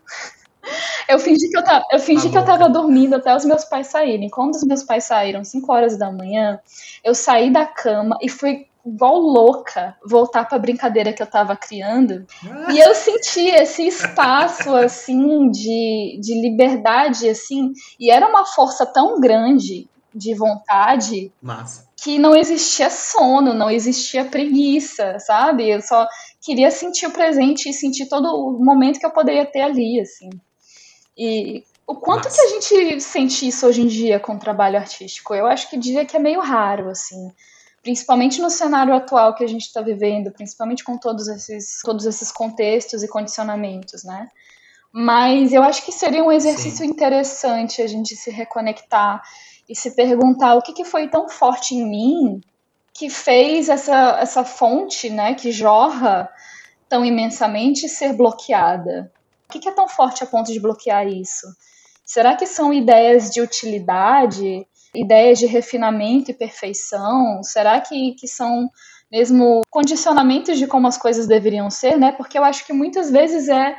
[1.13, 3.87] Eu fingi que eu, tava, eu, fingi que eu tava dormindo até os meus pais
[3.87, 4.29] saírem.
[4.29, 6.59] Quando os meus pais saíram, 5 horas da manhã,
[7.03, 11.55] eu saí da cama e fui igual louca voltar para a brincadeira que eu estava
[11.55, 12.25] criando.
[12.71, 19.19] E eu senti esse espaço assim de, de liberdade assim, e era uma força tão
[19.21, 21.87] grande de vontade Massa.
[21.95, 25.69] que não existia sono, não existia preguiça, sabe?
[25.69, 26.07] Eu só
[26.41, 30.29] queria sentir o presente e sentir todo o momento que eu poderia ter ali, assim.
[31.17, 32.35] E o quanto Massa.
[32.35, 35.33] que a gente sente isso hoje em dia com o trabalho artístico?
[35.33, 37.31] Eu acho que diria que é meio raro, assim.
[37.81, 42.31] Principalmente no cenário atual que a gente está vivendo, principalmente com todos esses, todos esses
[42.31, 44.29] contextos e condicionamentos, né?
[44.91, 46.91] Mas eu acho que seria um exercício Sim.
[46.91, 49.21] interessante a gente se reconectar
[49.67, 52.41] e se perguntar o que, que foi tão forte em mim
[52.93, 56.29] que fez essa, essa fonte, né, que jorra
[56.87, 59.11] tão imensamente ser bloqueada.
[59.53, 61.45] O que, que é tão forte a ponto de bloquear isso?
[62.03, 67.43] Será que são ideias de utilidade, ideias de refinamento e perfeição?
[67.43, 68.67] Será que, que são
[69.11, 72.11] mesmo condicionamentos de como as coisas deveriam ser, né?
[72.11, 73.75] Porque eu acho que muitas vezes é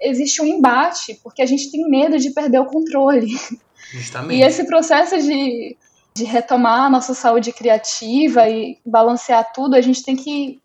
[0.00, 3.26] existe um embate, porque a gente tem medo de perder o controle.
[3.90, 4.38] Justamente.
[4.38, 5.76] E esse processo de,
[6.14, 10.60] de retomar a nossa saúde criativa e balancear tudo, a gente tem que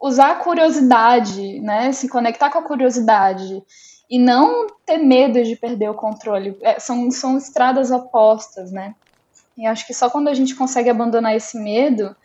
[0.00, 1.92] usar a curiosidade, né?
[1.92, 3.62] Se conectar com a curiosidade
[4.08, 6.56] e não ter medo de perder o controle.
[6.62, 8.94] É, são, são estradas opostas, né?
[9.56, 12.16] E acho que só quando a gente consegue abandonar esse medo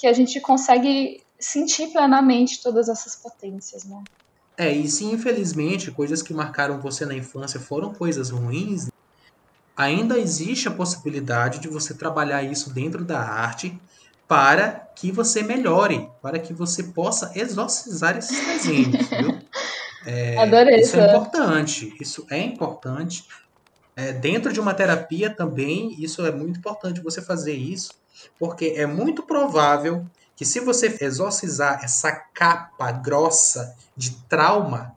[0.00, 4.02] que a gente consegue sentir plenamente todas essas potências, né?
[4.56, 8.88] É, e se infelizmente coisas que marcaram você na infância foram coisas ruins,
[9.76, 13.76] ainda existe a possibilidade de você trabalhar isso dentro da arte
[14.26, 19.38] para que você melhore, para que você possa exorcizar esses desenhos, viu?
[20.06, 23.24] É, Adorei isso é importante, isso é importante.
[23.96, 27.92] É, dentro de uma terapia também, isso é muito importante você fazer isso,
[28.38, 30.04] porque é muito provável
[30.36, 34.96] que se você exorcizar essa capa grossa de trauma,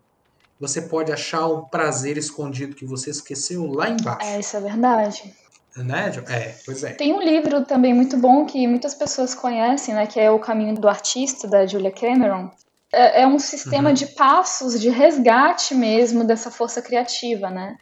[0.60, 4.28] você pode achar um prazer escondido que você esqueceu lá embaixo.
[4.28, 5.36] É, isso é verdade.
[5.84, 6.12] Né?
[6.28, 6.94] É, pois é.
[6.94, 10.76] Tem um livro também muito bom que muitas pessoas conhecem, né, que é O Caminho
[10.76, 12.50] do Artista, da Julia Cameron.
[12.92, 13.94] É, é um sistema uhum.
[13.96, 17.76] de passos de resgate mesmo dessa força criativa, né?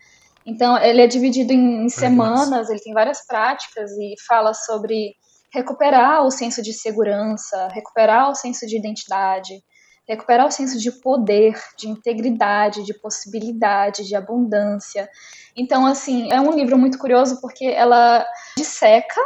[0.46, 5.16] Então, ele é dividido em, em semanas, ele tem várias práticas e fala sobre
[5.54, 9.64] recuperar o senso de segurança, recuperar o senso de identidade,
[10.08, 15.10] recuperar o senso de poder, de integridade, de possibilidade, de abundância.
[15.56, 18.26] Então, assim, é um livro muito curioso porque ela
[18.58, 19.20] disseca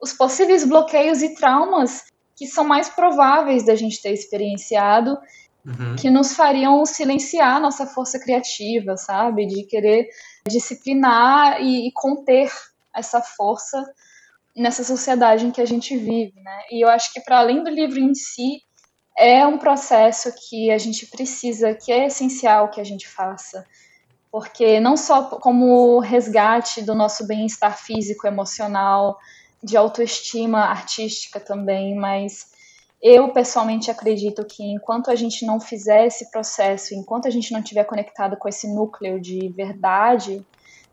[0.00, 2.04] os possíveis bloqueios e traumas
[2.36, 5.16] que são mais prováveis da gente ter experienciado,
[5.64, 5.96] uhum.
[5.96, 9.46] que nos fariam silenciar nossa força criativa, sabe?
[9.46, 10.08] De querer
[10.48, 12.50] disciplinar e, e conter
[12.94, 13.82] essa força
[14.56, 16.60] nessa sociedade em que a gente vive, né?
[16.70, 18.60] E eu acho que para além do livro em si,
[19.16, 23.66] é um processo que a gente precisa, que é essencial que a gente faça,
[24.30, 29.18] porque não só como resgate do nosso bem-estar físico, emocional,
[29.62, 32.50] de autoestima artística também, mas
[33.02, 37.62] eu pessoalmente acredito que enquanto a gente não fizer esse processo, enquanto a gente não
[37.62, 40.44] tiver conectado com esse núcleo de verdade,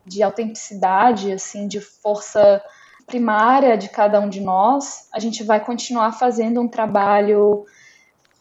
[0.04, 2.62] de autenticidade, assim, de força
[3.06, 7.64] primária de cada um de nós, a gente vai continuar fazendo um trabalho,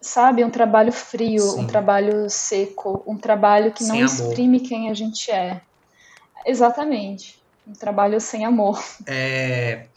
[0.02, 1.62] sabe, um trabalho frio, Sim.
[1.62, 4.28] um trabalho seco, um trabalho que sem não amor.
[4.30, 5.62] exprime quem a gente é.
[6.46, 7.40] Exatamente.
[7.68, 8.82] Um trabalho sem amor.
[9.06, 9.88] É,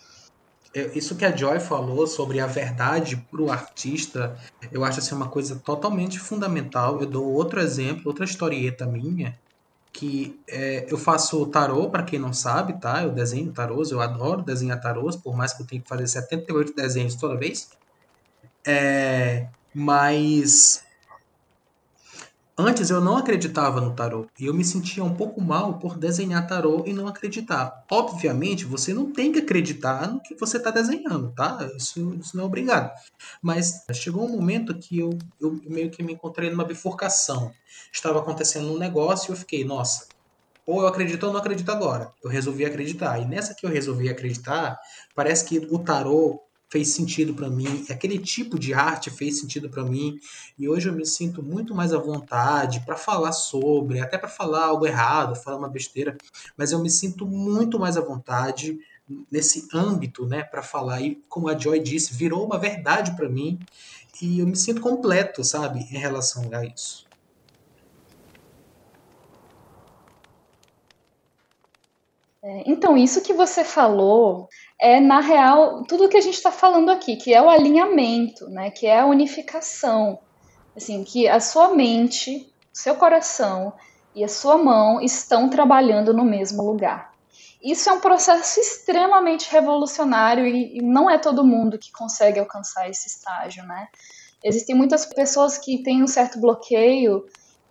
[0.94, 4.36] isso que a Joy falou sobre a verdade para o artista,
[4.70, 7.00] eu acho assim uma coisa totalmente fundamental.
[7.00, 9.38] Eu dou outro exemplo, outra historieta minha,
[9.92, 13.03] que é, eu faço tarô, para quem não sabe, tá?
[13.03, 16.74] Eu desenho tarôs, eu adoro desenhar tarôs, por mais que eu tenha que fazer 78
[16.74, 17.70] desenhos toda vez.
[18.66, 20.85] É, mas
[22.57, 26.47] Antes eu não acreditava no tarô e eu me sentia um pouco mal por desenhar
[26.47, 27.83] tarô e não acreditar.
[27.91, 31.70] Obviamente, você não tem que acreditar no que você está desenhando, tá?
[31.75, 32.93] Isso, isso, não é obrigado.
[33.41, 37.51] Mas chegou um momento que eu, eu meio que me encontrei numa bifurcação.
[37.91, 40.07] Estava acontecendo um negócio e eu fiquei, nossa,
[40.66, 42.12] ou eu acredito ou não acredito agora.
[42.23, 43.18] Eu resolvi acreditar.
[43.18, 44.79] E nessa que eu resolvi acreditar,
[45.14, 46.39] parece que o tarô
[46.73, 50.18] fez sentido para mim, aquele tipo de arte fez sentido para mim,
[50.59, 54.64] e hoje eu me sinto muito mais à vontade para falar sobre, até para falar
[54.64, 56.16] algo errado, falar uma besteira,
[56.57, 58.79] mas eu me sinto muito mais à vontade
[59.31, 61.03] nesse âmbito, né, para falar.
[61.03, 63.59] E como a Joy disse, virou uma verdade para mim,
[64.23, 67.07] e eu me sinto completo, sabe, em relação a isso.
[72.66, 74.49] Então, isso que você falou
[74.80, 78.70] é, na real, tudo que a gente está falando aqui, que é o alinhamento, né?
[78.70, 80.18] Que é a unificação.
[80.76, 83.72] Assim, que a sua mente, seu coração
[84.14, 87.12] e a sua mão estão trabalhando no mesmo lugar.
[87.62, 92.90] Isso é um processo extremamente revolucionário e, e não é todo mundo que consegue alcançar
[92.90, 93.86] esse estágio, né?
[94.43, 97.24] Existem muitas pessoas que têm um certo bloqueio,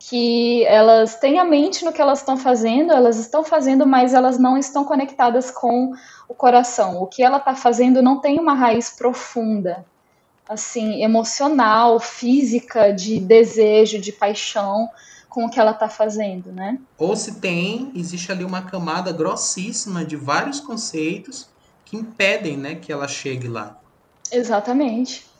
[0.10, 4.40] que elas têm a mente no que elas estão fazendo, elas estão fazendo, mas elas
[4.40, 5.94] não estão conectadas com
[6.28, 7.04] o coração.
[7.04, 9.86] O que ela está fazendo não tem uma raiz profunda,
[10.50, 14.90] assim, emocional, física, de desejo, de paixão
[15.30, 16.80] com o que ela está fazendo, né?
[16.98, 21.48] Ou se tem, existe ali uma camada grossíssima de vários conceitos
[21.86, 23.78] que impedem, né, que ela chegue lá.
[24.32, 25.31] Exatamente.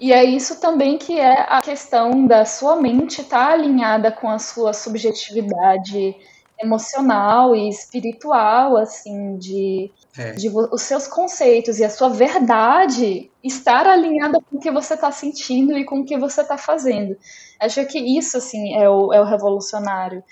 [0.00, 4.30] E é isso também que é a questão da sua mente estar tá alinhada com
[4.30, 6.16] a sua subjetividade
[6.58, 10.32] emocional e espiritual, assim, de, é.
[10.32, 15.10] de os seus conceitos e a sua verdade estar alinhada com o que você está
[15.10, 17.16] sentindo e com o que você está fazendo.
[17.58, 20.22] Acho que isso, assim, é o, é o revolucionário.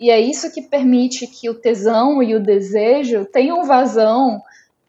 [0.00, 4.40] E é isso que permite que o tesão e o desejo tenham vazão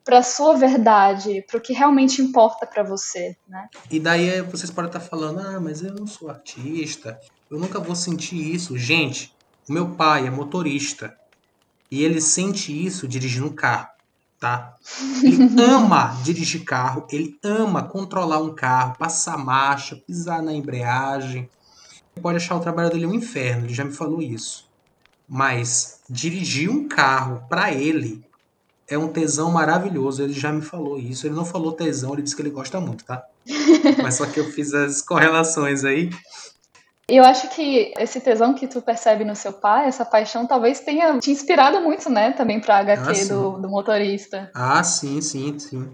[0.09, 3.69] para sua verdade, para o que realmente importa para você, né?
[3.91, 7.95] E daí vocês podem estar falando, ah, mas eu não sou artista, eu nunca vou
[7.95, 8.75] sentir isso.
[8.75, 9.31] Gente,
[9.69, 11.15] o meu pai é motorista
[11.91, 13.87] e ele sente isso dirigindo carro,
[14.39, 14.75] tá?
[15.21, 21.47] Ele ama dirigir carro, ele ama controlar um carro, passar marcha, pisar na embreagem.
[22.15, 24.67] Ele pode achar o trabalho dele um inferno, ele já me falou isso.
[25.27, 28.27] Mas dirigir um carro para ele
[28.89, 30.23] é um tesão maravilhoso.
[30.23, 31.27] Ele já me falou isso.
[31.27, 33.23] Ele não falou tesão, ele disse que ele gosta muito, tá?
[34.01, 36.09] Mas só que eu fiz as correlações aí.
[37.07, 41.17] Eu acho que esse tesão que tu percebe no seu pai, essa paixão, talvez tenha
[41.17, 42.31] te inspirado muito, né?
[42.31, 44.51] Também pra HQ ah, do, do motorista.
[44.53, 45.91] Ah, sim, sim, sim.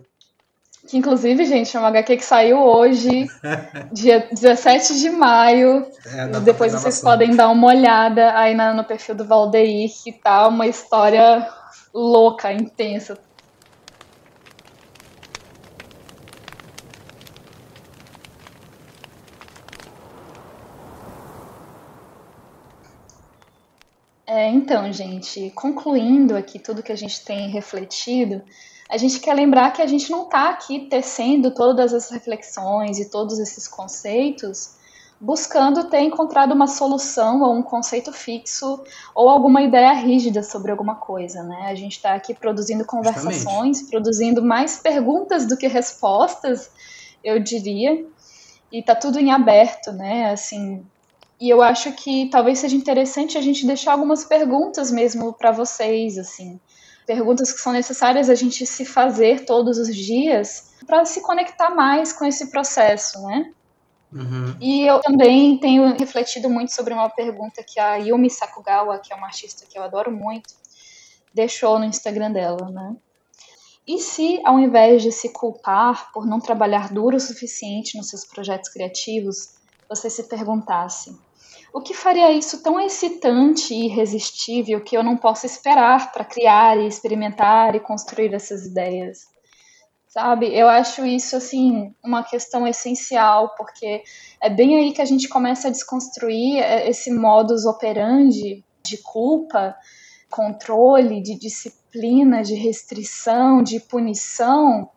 [0.87, 3.27] Que inclusive, gente, é uma HQ que saiu hoje,
[3.91, 5.87] dia 17 de maio.
[6.05, 10.47] É, depois vocês podem dar uma olhada aí na, no perfil do Valdeir, que tá
[10.47, 11.49] uma história
[11.95, 13.17] louca, intensa.
[24.27, 28.41] É, então, gente, concluindo aqui tudo que a gente tem refletido,
[28.89, 33.09] a gente quer lembrar que a gente não está aqui tecendo todas essas reflexões e
[33.09, 34.75] todos esses conceitos
[35.19, 40.95] buscando ter encontrado uma solução ou um conceito fixo ou alguma ideia rígida sobre alguma
[40.95, 41.67] coisa, né?
[41.67, 43.89] A gente está aqui produzindo conversações, Justamente.
[43.89, 46.69] produzindo mais perguntas do que respostas,
[47.23, 48.05] eu diria,
[48.71, 50.31] e tá tudo em aberto, né?
[50.31, 50.85] Assim,
[51.39, 56.17] e eu acho que talvez seja interessante a gente deixar algumas perguntas mesmo para vocês,
[56.17, 56.59] assim,
[57.05, 62.11] perguntas que são necessárias a gente se fazer todos os dias para se conectar mais
[62.11, 63.51] com esse processo, né?
[64.15, 64.55] Uhum.
[64.61, 69.15] E eu também tenho refletido muito sobre uma pergunta que a Yumi Sakugawa, que é
[69.15, 70.53] uma artista que eu adoro muito,
[71.33, 72.95] deixou no Instagram dela, né?
[73.85, 78.25] E se, ao invés de se culpar por não trabalhar duro o suficiente nos seus
[78.25, 79.55] projetos criativos,
[79.87, 81.15] você se perguntasse:
[81.73, 86.77] o que faria isso tão excitante e irresistível que eu não posso esperar para criar
[86.79, 89.34] e experimentar e construir essas ideias?
[90.15, 90.47] Sabe?
[90.57, 94.01] Eu acho isso, assim, uma questão essencial, porque
[94.41, 99.75] é bem aí que a gente começa a desconstruir é, esse modus operandi de culpa,
[100.29, 104.89] controle, de disciplina, de restrição, de punição,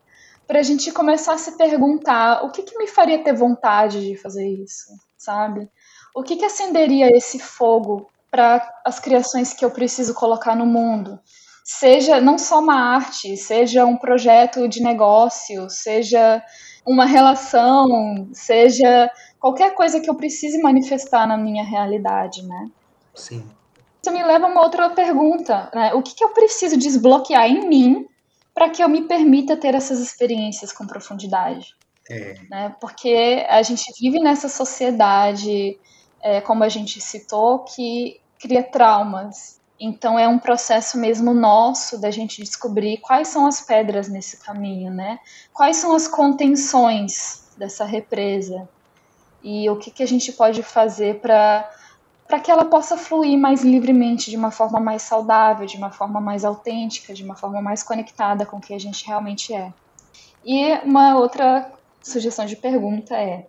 [0.47, 4.17] para a gente começar a se perguntar o que, que me faria ter vontade de
[4.17, 5.69] fazer isso, sabe?
[6.15, 11.19] O que, que acenderia esse fogo para as criações que eu preciso colocar no mundo?
[11.69, 16.43] Seja não só uma arte, seja um projeto de negócio, seja
[16.85, 22.71] uma relação, seja qualquer coisa que eu precise manifestar na minha realidade, né?
[23.15, 23.47] Sim.
[24.03, 25.93] Isso me leva a uma outra pergunta, né?
[25.93, 28.07] O que, que eu preciso desbloquear em mim
[28.55, 31.77] para que eu me permita ter essas experiências com profundidade?
[32.09, 32.35] É.
[32.49, 32.77] Né?
[32.81, 35.79] Porque a gente vive nessa sociedade,
[36.23, 42.11] é, como a gente citou, que cria traumas, então é um processo mesmo nosso da
[42.11, 45.21] gente descobrir quais são as pedras nesse caminho, né?
[45.53, 48.69] Quais são as contenções dessa represa
[49.43, 51.71] e o que, que a gente pode fazer para
[52.27, 56.21] para que ela possa fluir mais livremente, de uma forma mais saudável, de uma forma
[56.21, 59.73] mais autêntica, de uma forma mais conectada com o que a gente realmente é.
[60.45, 61.73] E uma outra
[62.03, 63.47] sugestão de pergunta é: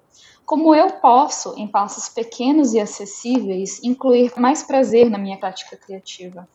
[0.50, 6.50] como eu posso, em passos pequenos e acessíveis, incluir mais prazer na minha prática criativa?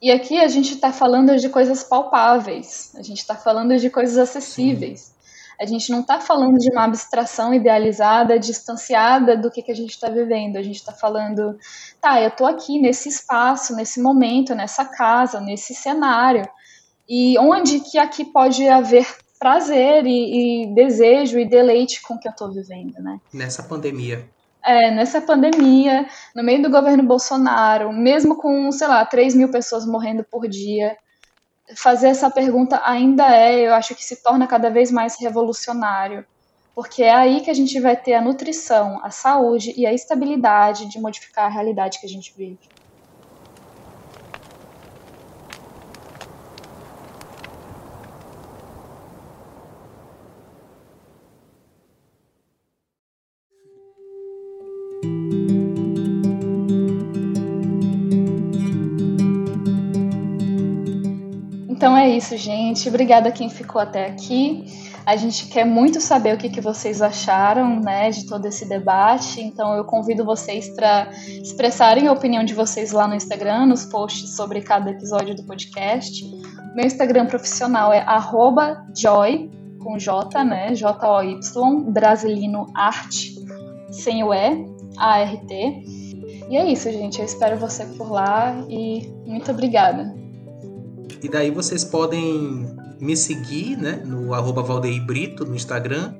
[0.00, 4.16] E aqui a gente está falando de coisas palpáveis, a gente está falando de coisas
[4.16, 5.14] acessíveis.
[5.60, 9.90] A gente não está falando de uma abstração idealizada, distanciada do que, que a gente
[9.90, 10.56] está vivendo.
[10.56, 11.58] A gente está falando,
[12.00, 16.48] tá, eu estou aqui nesse espaço, nesse momento, nessa casa, nesse cenário.
[17.06, 19.06] E onde que aqui pode haver
[19.40, 23.18] prazer e, e desejo e deleite com o que eu estou vivendo, né?
[23.32, 24.28] Nessa pandemia.
[24.62, 29.86] É, nessa pandemia, no meio do governo Bolsonaro, mesmo com, sei lá, 3 mil pessoas
[29.86, 30.94] morrendo por dia,
[31.74, 36.26] fazer essa pergunta ainda é, eu acho que se torna cada vez mais revolucionário,
[36.74, 40.90] porque é aí que a gente vai ter a nutrição, a saúde e a estabilidade
[40.90, 42.58] de modificar a realidade que a gente vive.
[62.10, 62.88] Isso, gente.
[62.88, 64.64] Obrigada a quem ficou até aqui.
[65.06, 69.40] A gente quer muito saber o que, que vocês acharam né, de todo esse debate.
[69.40, 71.10] Então eu convido vocês para
[71.42, 76.24] expressarem a opinião de vocês lá no Instagram, nos posts sobre cada episódio do podcast.
[76.74, 78.04] Meu Instagram profissional é
[78.96, 79.50] joy,
[79.82, 80.74] com J, né?
[80.74, 83.34] J-O-Y, Brasilino Arte,
[83.90, 84.64] sem o E,
[84.98, 85.84] A-R-T.
[86.50, 87.18] E é isso, gente.
[87.18, 90.19] Eu espero você por lá e muito obrigada.
[91.22, 92.66] E daí vocês podem
[93.00, 96.14] me seguir né, no arroba Valdeir Brito no Instagram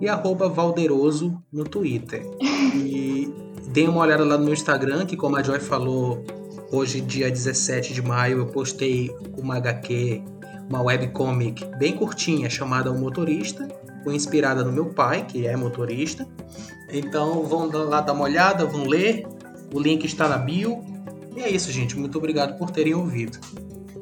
[0.00, 2.22] e arroba Valderoso no Twitter.
[2.74, 3.32] E
[3.68, 6.24] deem uma olhada lá no meu Instagram, que como a Joy falou,
[6.72, 10.20] hoje, dia 17 de maio, eu postei uma HQ,
[10.68, 13.68] uma webcomic bem curtinha chamada O Motorista,
[14.04, 16.28] foi inspirada no meu pai, que é motorista.
[16.92, 19.26] Então vão lá dar uma olhada, vão ler.
[19.72, 20.84] O link está na bio.
[21.34, 21.96] E é isso, gente.
[21.96, 23.38] Muito obrigado por terem ouvido.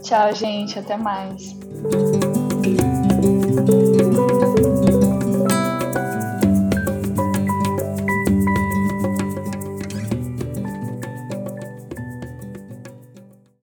[0.03, 0.79] Tchau, gente.
[0.79, 1.57] Até mais.